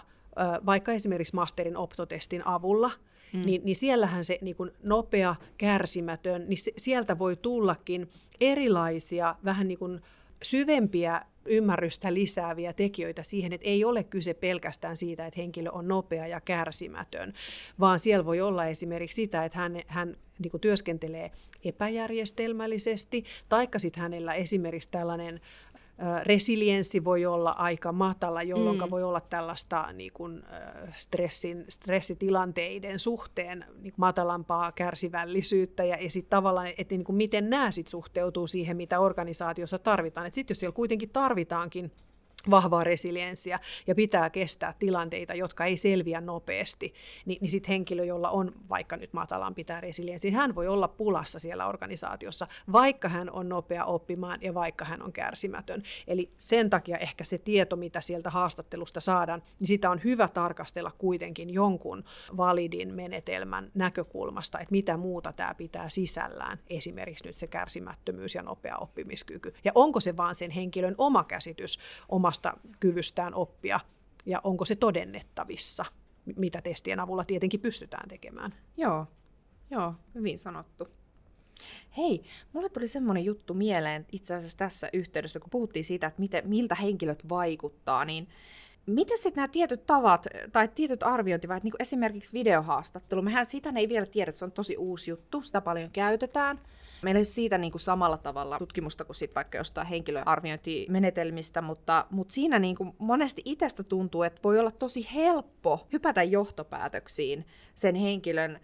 [0.65, 2.91] vaikka esimerkiksi masterin optotestin avulla,
[3.33, 3.45] Mm.
[3.45, 8.09] Niin, niin siellähän se niin kuin nopea, kärsimätön, niin se, sieltä voi tullakin
[8.41, 10.01] erilaisia vähän niin kuin
[10.43, 16.27] syvempiä ymmärrystä lisääviä tekijöitä siihen, että ei ole kyse pelkästään siitä, että henkilö on nopea
[16.27, 17.33] ja kärsimätön,
[17.79, 21.31] vaan siellä voi olla esimerkiksi sitä, että hän, hän niin kuin työskentelee
[21.65, 25.41] epäjärjestelmällisesti, taikka sitten hänellä esimerkiksi tällainen
[26.23, 28.89] resilienssi voi olla aika matala, jolloin mm.
[28.89, 30.43] voi olla tällaista niin kuin,
[30.91, 37.49] stressin, stressitilanteiden suhteen niin kuin matalampaa kärsivällisyyttä ja, ja sitten tavallaan, että niin kuin miten
[37.49, 40.29] nämä sit suhteutuu siihen, mitä organisaatiossa tarvitaan.
[40.33, 41.91] Sitten jos siellä kuitenkin tarvitaankin
[42.49, 46.93] vahvaa resilienssiä ja pitää kestää tilanteita, jotka ei selviä nopeasti,
[47.25, 51.39] niin, niin sitten henkilö, jolla on vaikka nyt matalampi tämä resilienssi, hän voi olla pulassa
[51.39, 55.83] siellä organisaatiossa, vaikka hän on nopea oppimaan ja vaikka hän on kärsimätön.
[56.07, 60.91] Eli sen takia ehkä se tieto, mitä sieltä haastattelusta saadaan, niin sitä on hyvä tarkastella
[60.97, 62.03] kuitenkin jonkun
[62.37, 68.77] validin menetelmän näkökulmasta, että mitä muuta tämä pitää sisällään, esimerkiksi nyt se kärsimättömyys ja nopea
[68.77, 69.53] oppimiskyky.
[69.63, 73.79] Ja onko se vaan sen henkilön oma käsitys omasta omasta kyvystään oppia
[74.25, 75.85] ja onko se todennettavissa,
[76.35, 78.55] mitä testien avulla tietenkin pystytään tekemään.
[78.77, 79.05] Joo,
[79.71, 80.87] joo hyvin sanottu.
[81.97, 86.49] Hei, mulle tuli semmoinen juttu mieleen itse asiassa tässä yhteydessä, kun puhuttiin siitä, että miten,
[86.49, 88.27] miltä henkilöt vaikuttaa, niin
[88.85, 94.05] miten sitten nämä tietyt tavat tai tietyt arviointivat, niin esimerkiksi videohaastattelu, mehän sitä ei vielä
[94.05, 96.59] tiedä, että se on tosi uusi juttu, sitä paljon käytetään,
[97.01, 102.05] Meillä ei ole siitä niin kuin samalla tavalla tutkimusta kuin sit vaikka jostain henkilöarviointimenetelmistä, mutta,
[102.09, 107.95] mutta siinä niin kuin monesti itsestä tuntuu, että voi olla tosi helppo hypätä johtopäätöksiin sen
[107.95, 108.59] henkilön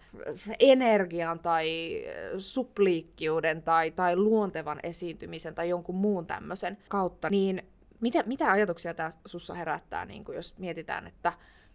[0.60, 2.00] energian tai
[2.38, 7.30] supliikkiuden tai, tai luontevan esiintymisen tai jonkun muun tämmöisen kautta.
[7.30, 7.62] Niin
[8.00, 11.32] mitä, mitä ajatuksia tämä sussa herättää, niin kuin jos mietitään, että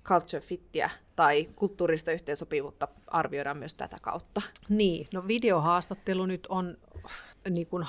[0.09, 4.41] culture fittiä tai kulttuurista yhteensopivuutta arvioidaan myös tätä kautta.
[4.69, 6.77] Niin, no videohaastattelu nyt on
[7.49, 7.87] niin kuin,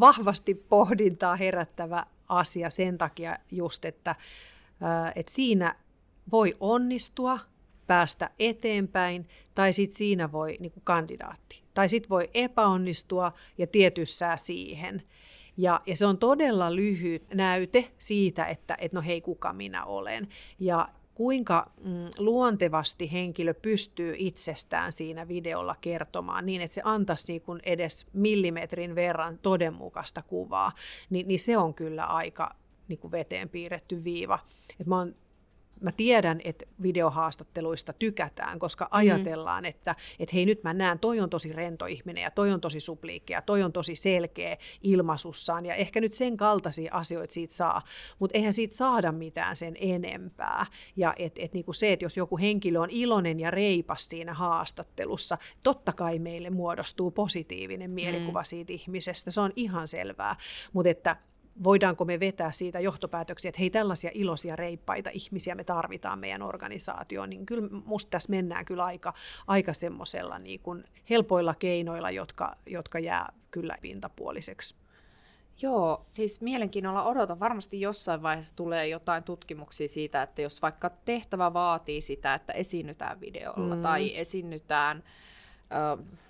[0.00, 4.14] vahvasti pohdintaa herättävä asia sen takia just, että,
[5.14, 5.74] että siinä
[6.32, 7.38] voi onnistua,
[7.86, 11.62] päästä eteenpäin, tai sitten siinä voi niin kuin kandidaatti.
[11.74, 15.02] Tai sitten voi epäonnistua ja tietyssää siihen.
[15.56, 20.28] Ja, ja se on todella lyhyt näyte siitä, että et no hei, kuka minä olen.
[20.58, 27.40] Ja, kuinka mm, luontevasti henkilö pystyy itsestään siinä videolla kertomaan niin, että se antaisi niin
[27.40, 30.72] kuin edes millimetrin verran todenmukaista kuvaa,
[31.10, 32.54] niin, niin se on kyllä aika
[32.88, 34.38] niin kuin veteen piirretty viiva.
[34.80, 35.14] Et mä oon
[35.80, 38.88] mä tiedän, että videohaastatteluista tykätään, koska mm.
[38.90, 42.60] ajatellaan, että, että hei nyt mä näen, toi on tosi rento ihminen ja toi on
[42.60, 47.54] tosi supliikki ja toi on tosi selkeä ilmaisussaan ja ehkä nyt sen kaltaisia asioita siitä
[47.54, 47.82] saa,
[48.18, 50.66] mutta eihän siitä saada mitään sen enempää.
[50.96, 55.38] Ja et, et niinku se, että jos joku henkilö on iloinen ja reipas siinä haastattelussa,
[55.64, 58.44] totta kai meille muodostuu positiivinen mielikuva mm.
[58.44, 60.36] siitä ihmisestä, se on ihan selvää,
[60.72, 61.16] mutta että
[61.64, 67.30] voidaanko me vetää siitä johtopäätöksiä, että hei tällaisia iloisia reippaita ihmisiä me tarvitaan meidän organisaatioon,
[67.30, 69.14] niin kyllä musta tässä mennään kyllä aika,
[69.46, 74.74] aika semmoisella niin kuin helpoilla keinoilla, jotka, jotka jää kyllä pintapuoliseksi.
[75.62, 77.40] Joo, siis mielenkiinnolla odotan.
[77.40, 83.20] Varmasti jossain vaiheessa tulee jotain tutkimuksia siitä, että jos vaikka tehtävä vaatii sitä, että esiinnytään
[83.20, 83.82] videolla mm.
[83.82, 85.02] tai esiinnytään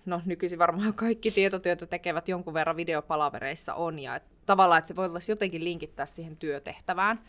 [0.06, 4.96] no nykyisin varmaan kaikki tietotyötä tekevät jonkun verran videopalavereissa on, ja että tavallaan, että se
[4.96, 7.20] voitaisiin jotenkin linkittää siihen työtehtävään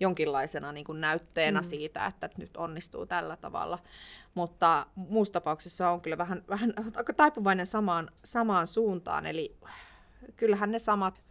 [0.00, 1.64] jonkinlaisena niin kuin näytteenä mm.
[1.64, 3.78] siitä, että nyt onnistuu tällä tavalla.
[4.34, 9.56] Mutta muussa tapauksessa on kyllä vähän, vähän aika taipuvainen samaan, samaan suuntaan, eli
[10.36, 11.22] kyllähän ne samat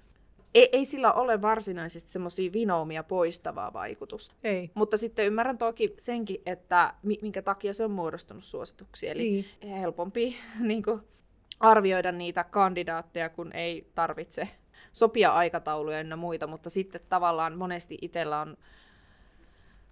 [0.54, 4.36] ei, ei sillä ole varsinaisesti semmoisia vinoumia poistavaa vaikutusta.
[4.44, 4.72] Ei.
[4.74, 9.10] Mutta sitten ymmärrän toki senkin, että minkä takia se on muodostunut suosituksi.
[9.10, 9.46] Eli niin.
[9.80, 11.02] helpompi niin kuin,
[11.60, 14.48] arvioida niitä kandidaatteja, kun ei tarvitse
[14.92, 18.58] sopia aikatauluja ynnä muita, mutta sitten tavallaan monesti itsellä on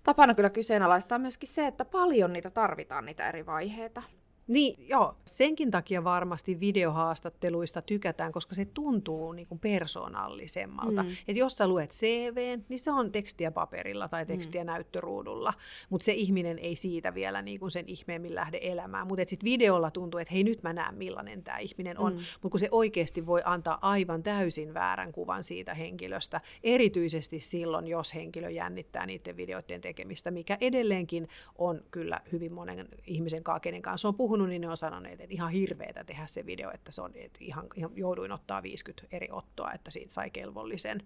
[0.04, 4.04] tapana kyllä kyseenalaistaa myöskin se, että paljon niitä tarvitaan, niitä eri vaiheita.
[4.48, 5.16] Niin, joo.
[5.26, 11.04] Senkin takia varmasti videohaastatteluista tykätään, koska se tuntuu niin kuin persoonallisemmalta.
[11.04, 11.10] Mm.
[11.28, 14.66] Et jos sä luet CV, niin se on tekstiä paperilla tai tekstiä mm.
[14.66, 15.54] näyttöruudulla,
[15.90, 19.08] mutta se ihminen ei siitä vielä niin kuin sen ihmeemmin lähde elämään.
[19.08, 22.20] Mutta sitten videolla tuntuu, että hei nyt mä näen millainen tämä ihminen on, mm.
[22.20, 28.16] mutta kun se oikeasti voi antaa aivan täysin väärän kuvan siitä henkilöstä, erityisesti silloin, jos
[28.16, 31.28] henkilö jännittää niiden videoiden tekemistä, mikä edelleenkin
[31.58, 35.22] on kyllä hyvin monen ihmisen kanssa, kenen kanssa on puhunut puhunut, niin ne on sanoneet,
[35.22, 39.08] että ihan hirveetä tehdä se video, että se on, että ihan, ihan jouduin ottaa 50
[39.12, 41.02] eri ottoa, että siitä sai kelvollisen.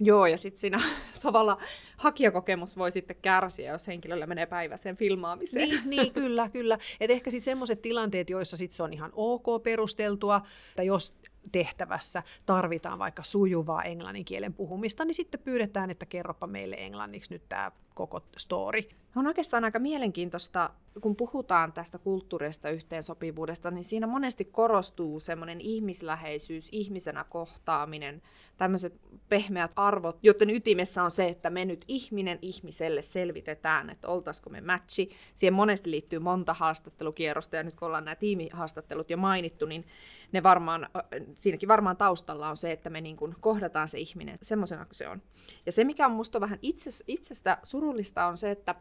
[0.00, 0.80] Joo, ja sitten siinä
[1.22, 1.58] tavalla
[1.96, 5.68] hakijakokemus voi sitten kärsiä, jos henkilöllä menee päivä sen filmaamiseen.
[5.68, 6.78] Niin, niin kyllä, kyllä.
[7.00, 11.14] Et ehkä sitten semmoiset tilanteet, joissa sit se on ihan ok perusteltua, että jos
[11.52, 17.42] tehtävässä tarvitaan vaikka sujuvaa englannin kielen puhumista, niin sitten pyydetään, että kerropa meille englanniksi nyt
[17.48, 18.82] tämä koko story.
[19.18, 26.68] On oikeastaan aika mielenkiintoista, kun puhutaan tästä kulttuurista yhteensopivuudesta, niin siinä monesti korostuu semmoinen ihmisläheisyys,
[26.72, 28.22] ihmisenä kohtaaminen,
[28.56, 34.50] tämmöiset pehmeät arvot, joten ytimessä on se, että me nyt ihminen ihmiselle selvitetään, että oltaisiko
[34.50, 35.10] me matchi.
[35.34, 39.86] Siihen monesti liittyy monta haastattelukierrosta, ja nyt kun ollaan nämä tiimihaastattelut jo mainittu, niin
[40.32, 40.88] ne varmaan,
[41.34, 45.08] siinäkin varmaan taustalla on se, että me niin kuin kohdataan se ihminen semmoisena kuin se
[45.08, 45.22] on.
[45.66, 48.74] Ja se, mikä on musta vähän itse, itsestä surullista, on se, että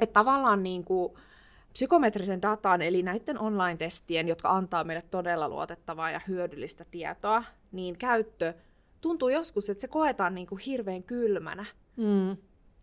[0.00, 1.14] että tavallaan niin kuin
[1.72, 8.54] psykometrisen datan, eli näiden online-testien, jotka antaa meille todella luotettavaa ja hyödyllistä tietoa, niin käyttö
[9.00, 11.64] tuntuu joskus, että se koetaan niin kuin hirveän kylmänä.
[11.96, 12.36] Mm.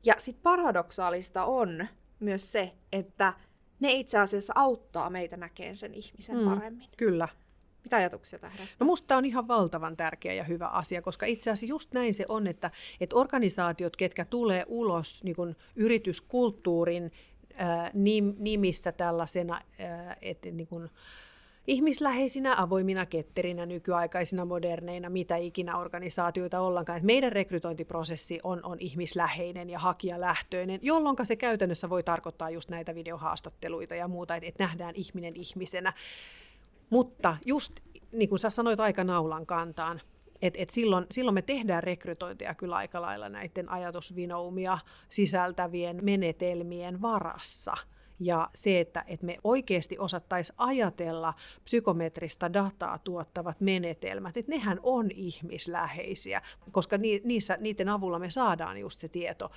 [0.06, 1.88] Ja sitten paradoksaalista on
[2.20, 3.34] myös se, että
[3.80, 6.46] ne itse asiassa auttaa meitä näkemään sen ihmisen mm.
[6.46, 6.90] paremmin.
[6.98, 7.28] Kyllä.
[7.86, 8.58] Mitä ajatuksia tähän?
[8.80, 12.26] No musta on ihan valtavan tärkeä ja hyvä asia, koska itse asiassa just näin se
[12.30, 12.72] on, että,
[13.02, 17.12] että organisaatiot, ketkä tulee ulos niin yrityskulttuurin
[17.56, 17.92] ää,
[18.38, 20.90] nimissä tällaisena, ää, että niin kun,
[21.68, 26.98] ihmisläheisinä, avoimina, ketterinä, nykyaikaisina, moderneina, mitä ikinä organisaatioita ollaankaan.
[26.98, 32.96] Että meidän rekrytointiprosessi on, on ihmisläheinen ja hakijalähtöinen, jolloin se käytännössä voi tarkoittaa just näitä
[32.96, 35.94] videohaastatteluita ja muuta, että nähdään ihminen ihmisenä.
[36.90, 37.74] Mutta just
[38.12, 40.02] niin kuin sä sanoit aika naulan kantaan,
[40.42, 44.78] että et silloin, silloin me tehdään rekrytointia kyllä aika lailla näiden ajatusvinoumia
[45.10, 47.74] sisältävien menetelmien varassa–
[48.20, 55.12] ja se, että, että me oikeasti osattaisiin ajatella psykometrista dataa tuottavat menetelmät, että nehän on
[55.12, 59.52] ihmisläheisiä, koska niissä, niiden avulla me saadaan just se tieto,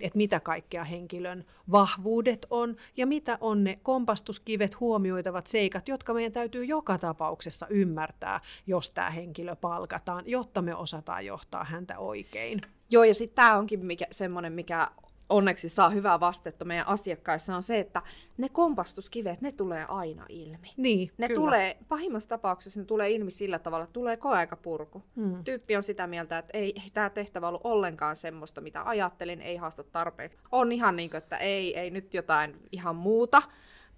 [0.00, 6.32] että mitä kaikkea henkilön vahvuudet on ja mitä on ne kompastuskivet huomioitavat seikat, jotka meidän
[6.32, 12.60] täytyy joka tapauksessa ymmärtää, jos tämä henkilö palkataan, jotta me osataan johtaa häntä oikein.
[12.90, 14.88] Joo, ja sitten tämä onkin mikä, semmoinen, mikä
[15.28, 18.02] onneksi saa hyvää vastetta meidän asiakkaissa on se, että
[18.38, 20.72] ne kompastuskivet, ne tulee aina ilmi.
[20.76, 21.40] Niin, ne kyllä.
[21.40, 25.02] tulee, pahimmassa tapauksessa ne tulee ilmi sillä tavalla, että tulee koeaikapurku.
[25.16, 25.44] Hmm.
[25.44, 29.56] Tyyppi on sitä mieltä, että ei, ei tämä tehtävä ollut ollenkaan semmoista, mitä ajattelin, ei
[29.56, 30.38] haasta tarpeeksi.
[30.52, 33.42] On ihan niin kuin, että ei, ei nyt jotain ihan muuta.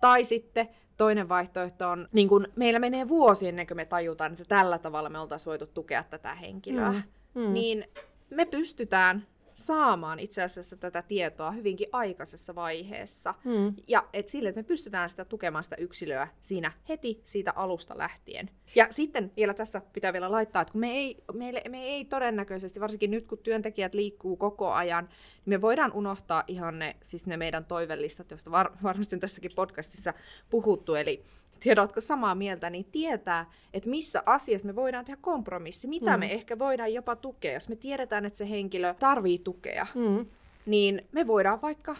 [0.01, 4.45] Tai sitten toinen vaihtoehto on, niin kun meillä menee vuosi ennen kuin me tajutaan, että
[4.49, 6.91] tällä tavalla me oltaisiin voitu tukea tätä henkilöä.
[6.91, 7.03] Hmm.
[7.35, 7.53] Hmm.
[7.53, 7.85] Niin
[8.31, 13.35] me pystytään saamaan itse asiassa tätä tietoa hyvinkin aikaisessa vaiheessa.
[13.45, 13.75] Hmm.
[13.89, 18.51] Ja et sille, että me pystytään sitä tukemaan sitä yksilöä siinä heti siitä alusta lähtien.
[18.75, 22.81] Ja sitten vielä tässä pitää vielä laittaa, että kun me ei, meille, me ei todennäköisesti,
[22.81, 27.37] varsinkin nyt kun työntekijät liikkuu koko ajan, niin me voidaan unohtaa ihan ne, siis ne
[27.37, 30.15] meidän toivellistat, joista var, varmasti on tässäkin podcastissa
[30.51, 31.25] puhuttu, eli
[31.61, 36.21] tiedätkö samaa mieltä, niin tietää, että missä asiassa me voidaan tehdä kompromissi, mitä mm.
[36.21, 37.53] me ehkä voidaan jopa tukea.
[37.53, 40.27] Jos me tiedetään, että se henkilö tarvii tukea, mm.
[40.67, 41.97] niin me voidaan vaikka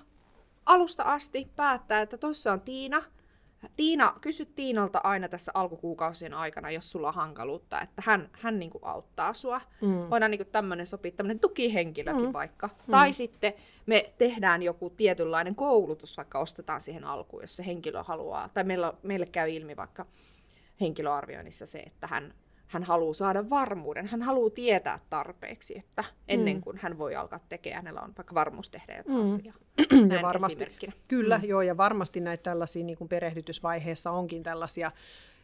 [0.67, 3.03] alusta asti päättää, että tuossa on Tiina,
[3.77, 8.71] Tiina, kysy Tiinalta aina tässä alkukuukausien aikana, jos sulla on hankaluutta, että hän, hän niin
[8.71, 9.61] kuin auttaa sua.
[9.81, 10.11] Mm.
[10.11, 12.33] Voidaan niin tämmöinen sopia, tämmöinen tukihenkilökin mm.
[12.33, 12.67] vaikka.
[12.67, 12.91] Mm.
[12.91, 13.53] Tai sitten
[13.87, 18.49] me tehdään joku tietynlainen koulutus, vaikka ostetaan siihen alkuun, jos se henkilö haluaa.
[18.55, 20.07] Tai meillä, meille käy ilmi vaikka
[20.81, 22.35] henkilöarvioinnissa se, että hän
[22.67, 26.61] hän haluaa saada varmuuden, hän haluaa tietää tarpeeksi, että ennen mm.
[26.61, 29.25] kuin hän voi alkaa tekemään, hänellä on vaikka varmuus tehdä jotain mm.
[29.25, 29.55] asiaa.
[30.17, 30.67] ja varmasti,
[31.09, 31.45] Kyllä, mm.
[31.45, 34.93] joo, ja varmasti näitä tällaisia niin kuin perehdytysvaiheessa onkin tällaisia,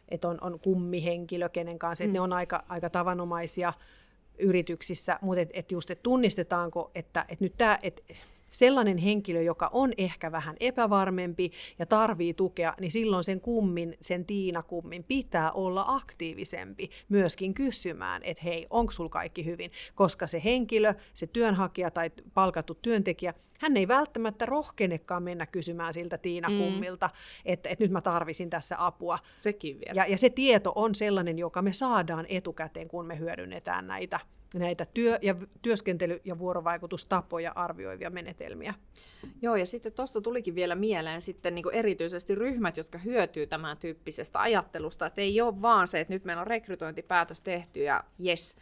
[0.09, 2.05] että on, on kummihenkilö, kenen kanssa, mm.
[2.05, 3.73] että ne on aika, aika tavanomaisia
[4.39, 8.01] yrityksissä, mutta et, et just, että tunnistetaanko, että et nyt tämä, että
[8.53, 14.25] sellainen henkilö, joka on ehkä vähän epävarmempi ja tarvii tukea, niin silloin sen kummin, sen
[14.25, 19.71] Tiina-kummin pitää olla aktiivisempi myöskin kysymään, että hei, onko sulla kaikki hyvin?
[19.95, 26.17] Koska se henkilö, se työnhakija tai palkattu työntekijä, hän ei välttämättä rohkenekaan mennä kysymään siltä
[26.17, 27.13] Tiina-kummilta, mm.
[27.45, 29.19] että, että nyt mä tarvisin tässä apua.
[29.35, 30.01] Sekin vielä.
[30.01, 34.19] Ja, ja se tieto on sellainen, joka me saadaan etukäteen, kun me hyödynnetään näitä
[34.53, 38.73] näitä työ- ja työskentely- ja vuorovaikutustapoja arvioivia menetelmiä.
[39.41, 43.77] Joo, ja sitten tuosta tulikin vielä mieleen sitten niin kuin erityisesti ryhmät, jotka hyötyy tämän
[43.77, 48.57] tyyppisestä ajattelusta, että ei ole vaan se, että nyt meillä on rekrytointipäätös tehty ja jes,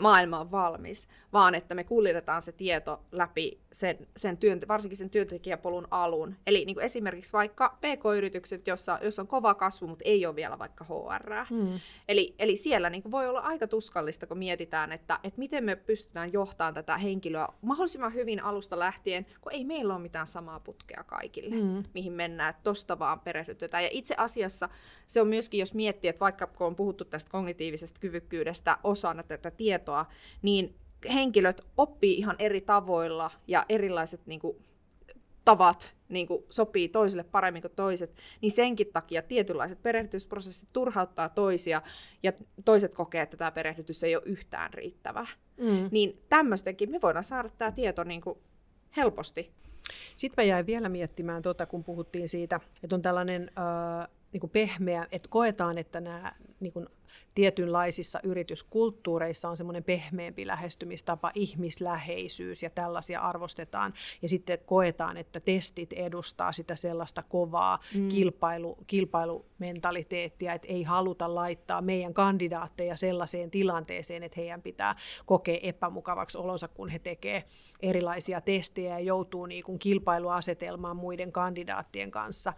[0.00, 5.10] maailma on valmis, vaan että me kuljetetaan se tieto läpi sen, sen työn, varsinkin sen
[5.10, 6.36] työntekijäpolun alun.
[6.46, 10.58] Eli niin kuin esimerkiksi vaikka PK-yritykset, jossa, jossa on kova kasvu, mutta ei ole vielä
[10.58, 11.44] vaikka HR.
[11.50, 11.80] Hmm.
[12.08, 15.76] Eli, eli siellä niin kuin voi olla aika tuskallista, kun mietitään, että, että miten me
[15.76, 21.04] pystytään johtamaan tätä henkilöä mahdollisimman hyvin alusta lähtien, kun ei meillä ole mitään samaa putkea
[21.04, 21.84] kaikille, hmm.
[21.94, 23.82] mihin mennään, että tosta vaan perehdytetään.
[23.82, 24.68] Ja itse asiassa
[25.06, 29.50] se on myöskin, jos miettii, että vaikka kun on puhuttu tästä kognitiivisesta kyvykkyydestä osana tätä
[29.50, 29.67] tietoa,
[30.42, 30.74] niin
[31.14, 34.56] henkilöt oppii ihan eri tavoilla ja erilaiset niin kuin,
[35.44, 41.82] tavat niin kuin, sopii toisille paremmin kuin toiset, niin senkin takia tietynlaiset perehdytysprosessit turhauttaa toisia
[42.22, 42.32] ja
[42.64, 45.26] toiset kokee, että tämä perehdytys ei ole yhtään riittävää.
[45.56, 45.88] Mm.
[45.90, 48.38] Niin tämmöistenkin me voidaan saada tämä tieto niin kuin,
[48.96, 49.50] helposti.
[50.16, 54.50] Sitten mä jäin vielä miettimään, tuota, kun puhuttiin siitä, että on tällainen äh, niin kuin
[54.50, 56.86] pehmeä, että koetaan, että nämä niin kuin
[57.34, 63.94] tietynlaisissa yrityskulttuureissa on semmoinen pehmeämpi lähestymistapa, ihmisläheisyys ja tällaisia arvostetaan.
[64.22, 68.08] Ja sitten koetaan, että testit edustaa sitä sellaista kovaa mm.
[68.08, 74.94] kilpailu, kilpailumentaliteettia, että ei haluta laittaa meidän kandidaatteja sellaiseen tilanteeseen, että heidän pitää
[75.26, 77.44] kokea epämukavaksi olonsa, kun he tekee
[77.80, 82.52] erilaisia testejä ja joutuu niin kuin kilpailuasetelmaan muiden kandidaattien kanssa.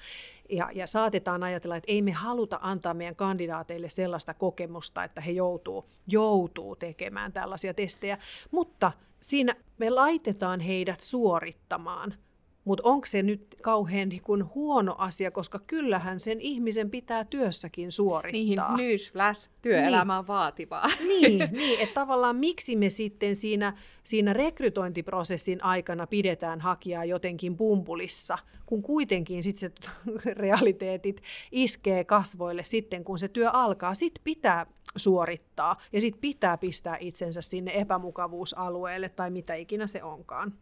[0.51, 5.31] Ja, ja saatetaan ajatella, että ei me haluta antaa meidän kandidaateille sellaista kokemusta, että he
[5.31, 8.19] joutuu, joutuu tekemään tällaisia testejä,
[8.51, 12.15] mutta siinä me laitetaan heidät suorittamaan–
[12.65, 17.93] mutta onko se nyt kauhean niin kun huono asia, koska kyllähän sen ihmisen pitää työssäkin
[17.93, 18.77] suorittaa.
[18.77, 20.29] Niin, newsflash, työelämä on niin.
[20.29, 20.87] vaativaa.
[21.09, 28.39] Niin, niin että tavallaan miksi me sitten siinä, siinä rekrytointiprosessin aikana pidetään hakijaa jotenkin pumpulissa,
[28.67, 33.95] kun kuitenkin sitten se realiteetit iskee kasvoille sitten, kun se työ alkaa.
[33.95, 40.55] Sitten pitää suorittaa ja sitten pitää pistää itsensä sinne epämukavuusalueelle tai mitä ikinä se onkaan.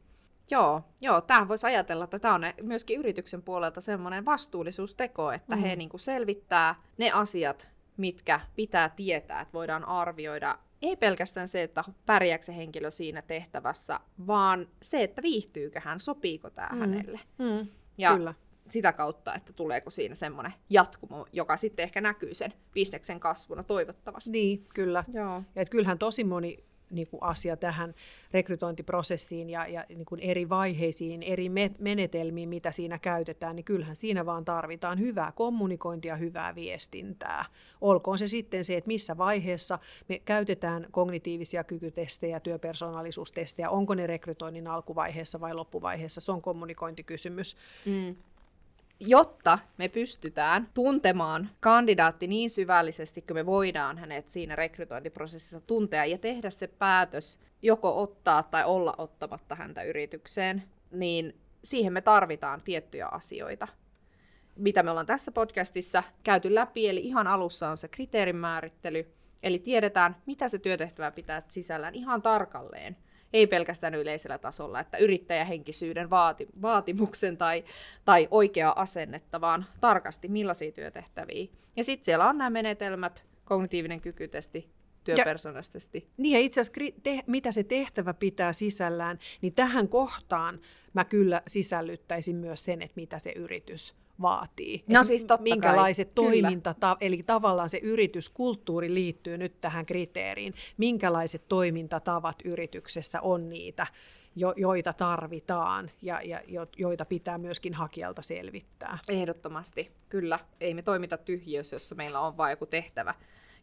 [0.51, 5.63] Joo, joo tähän voisi ajatella, että tämä on myöskin yrityksen puolelta semmoinen vastuullisuusteko, että mm.
[5.63, 10.59] he niin kuin selvittää ne asiat, mitkä pitää tietää, että voidaan arvioida.
[10.83, 16.51] Ei pelkästään se, että pärjääkö se henkilö siinä tehtävässä, vaan se, että viihtyykö hän, sopiiko
[16.51, 16.79] tämä mm.
[16.79, 17.21] hänelle.
[17.39, 17.67] Mm.
[17.99, 18.35] Ja Kyllä.
[18.69, 24.31] sitä kautta, että tuleeko siinä semmoinen jatkumo, joka sitten ehkä näkyy sen bisneksen kasvuna toivottavasti.
[24.31, 25.05] Niin, kyllä.
[25.13, 25.43] Joo.
[25.55, 27.95] Ja että kyllähän tosi moni niin kuin asia tähän
[28.33, 34.27] rekrytointiprosessiin ja, ja niin kuin eri vaiheisiin, eri menetelmiin, mitä siinä käytetään, niin kyllähän siinä
[34.27, 37.45] vaan tarvitaan hyvää kommunikointia, hyvää viestintää.
[37.81, 39.79] Olkoon se sitten se, että missä vaiheessa
[40.09, 47.57] me käytetään kognitiivisia kykytestejä, työpersonaalisuustestejä, onko ne rekrytoinnin alkuvaiheessa vai loppuvaiheessa, se on kommunikointikysymys.
[47.87, 48.17] Mm
[49.01, 56.19] jotta me pystytään tuntemaan kandidaatti niin syvällisesti, kun me voidaan hänet siinä rekrytointiprosessissa tuntea ja
[56.19, 63.07] tehdä se päätös joko ottaa tai olla ottamatta häntä yritykseen, niin siihen me tarvitaan tiettyjä
[63.07, 63.69] asioita.
[64.57, 69.59] Mitä me ollaan tässä podcastissa käyty läpi, eli ihan alussa on se kriteerin määrittely, eli
[69.59, 72.97] tiedetään, mitä se työtehtävä pitää sisällään ihan tarkalleen–
[73.33, 77.65] ei pelkästään yleisellä tasolla, että yrittäjähenkisyyden vaati, vaatimuksen tai,
[78.05, 81.47] tai oikeaa asennetta, vaan tarkasti millaisia työtehtäviä.
[81.77, 84.69] Ja sitten siellä on nämä menetelmät, kognitiivinen kykytesti,
[85.05, 86.09] työpersonastesti.
[86.17, 90.61] Niin ja itse asiassa te, mitä se tehtävä pitää sisällään, niin tähän kohtaan
[90.93, 94.85] mä kyllä sisällyttäisin myös sen, että mitä se yritys vaatii.
[94.87, 96.25] No siis totta Minkälaiset kai.
[96.25, 100.55] toimintata, eli tavallaan se yrityskulttuuri liittyy nyt tähän kriteeriin.
[100.77, 103.87] Minkälaiset toimintatavat yrityksessä on niitä,
[104.37, 108.99] jo, joita tarvitaan ja, ja jo, joita pitää myöskin hakijalta selvittää.
[109.09, 110.39] Ehdottomasti, kyllä.
[110.61, 113.15] Ei me toimita tyhjiössä, jossa meillä on vain joku tehtävä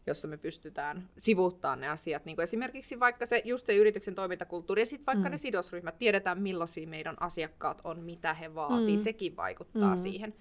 [0.06, 2.24] jossa me pystytään sivuuttamaan ne asiat.
[2.24, 5.30] Niin kuin esimerkiksi vaikka se, just se yrityksen toimintakulttuuri ja sitten vaikka mm.
[5.30, 9.02] ne sidosryhmät, tiedetään millaisia meidän asiakkaat on, mitä he vaatii, mm.
[9.02, 10.02] sekin vaikuttaa mm.
[10.02, 10.34] siihen.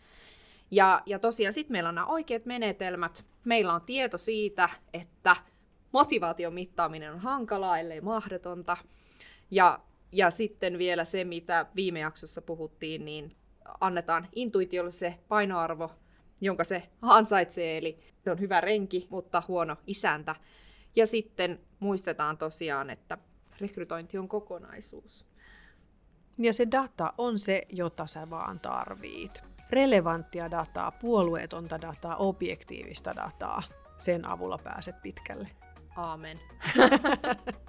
[0.72, 5.36] Ja, ja tosiaan sitten meillä on nämä oikeat menetelmät, meillä on tieto siitä, että
[5.91, 8.78] motivaation mittaaminen on hankalaa, ellei mahdotonta.
[9.51, 9.80] Ja,
[10.11, 13.36] ja sitten vielä se, mitä viime jaksossa puhuttiin, niin
[13.80, 15.91] annetaan intuitiolle se painoarvo,
[16.42, 20.36] jonka se ansaitsee, eli se on hyvä renki, mutta huono isäntä.
[20.96, 23.18] Ja sitten muistetaan tosiaan, että
[23.62, 25.26] rekrytointi on kokonaisuus.
[26.38, 29.44] Ja se data on se, jota sä vaan tarvit.
[29.70, 33.64] Relevanttia dataa, puolueetonta dataa, objektiivista dataa.
[33.98, 35.50] Sen avulla pääset pitkälle.
[35.96, 36.40] Aamen.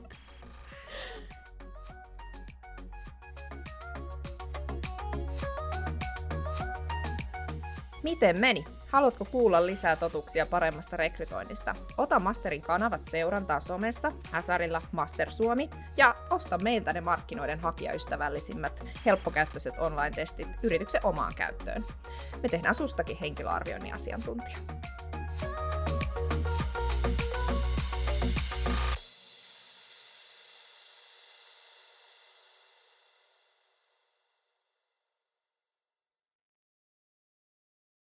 [8.07, 8.65] Miten meni?
[8.93, 11.75] Haluatko kuulla lisää totuksia paremmasta rekrytoinnista?
[11.99, 19.75] Ota Masterin kanavat seurantaa somessa, Häsärillä Master Suomi ja osta meiltä ne markkinoiden hakijaystävällisimmät, helppokäyttöiset
[19.79, 21.85] online-testit yrityksen omaan käyttöön.
[22.43, 24.57] Me tehdään sustakin henkilöarvioinnin asiantuntija.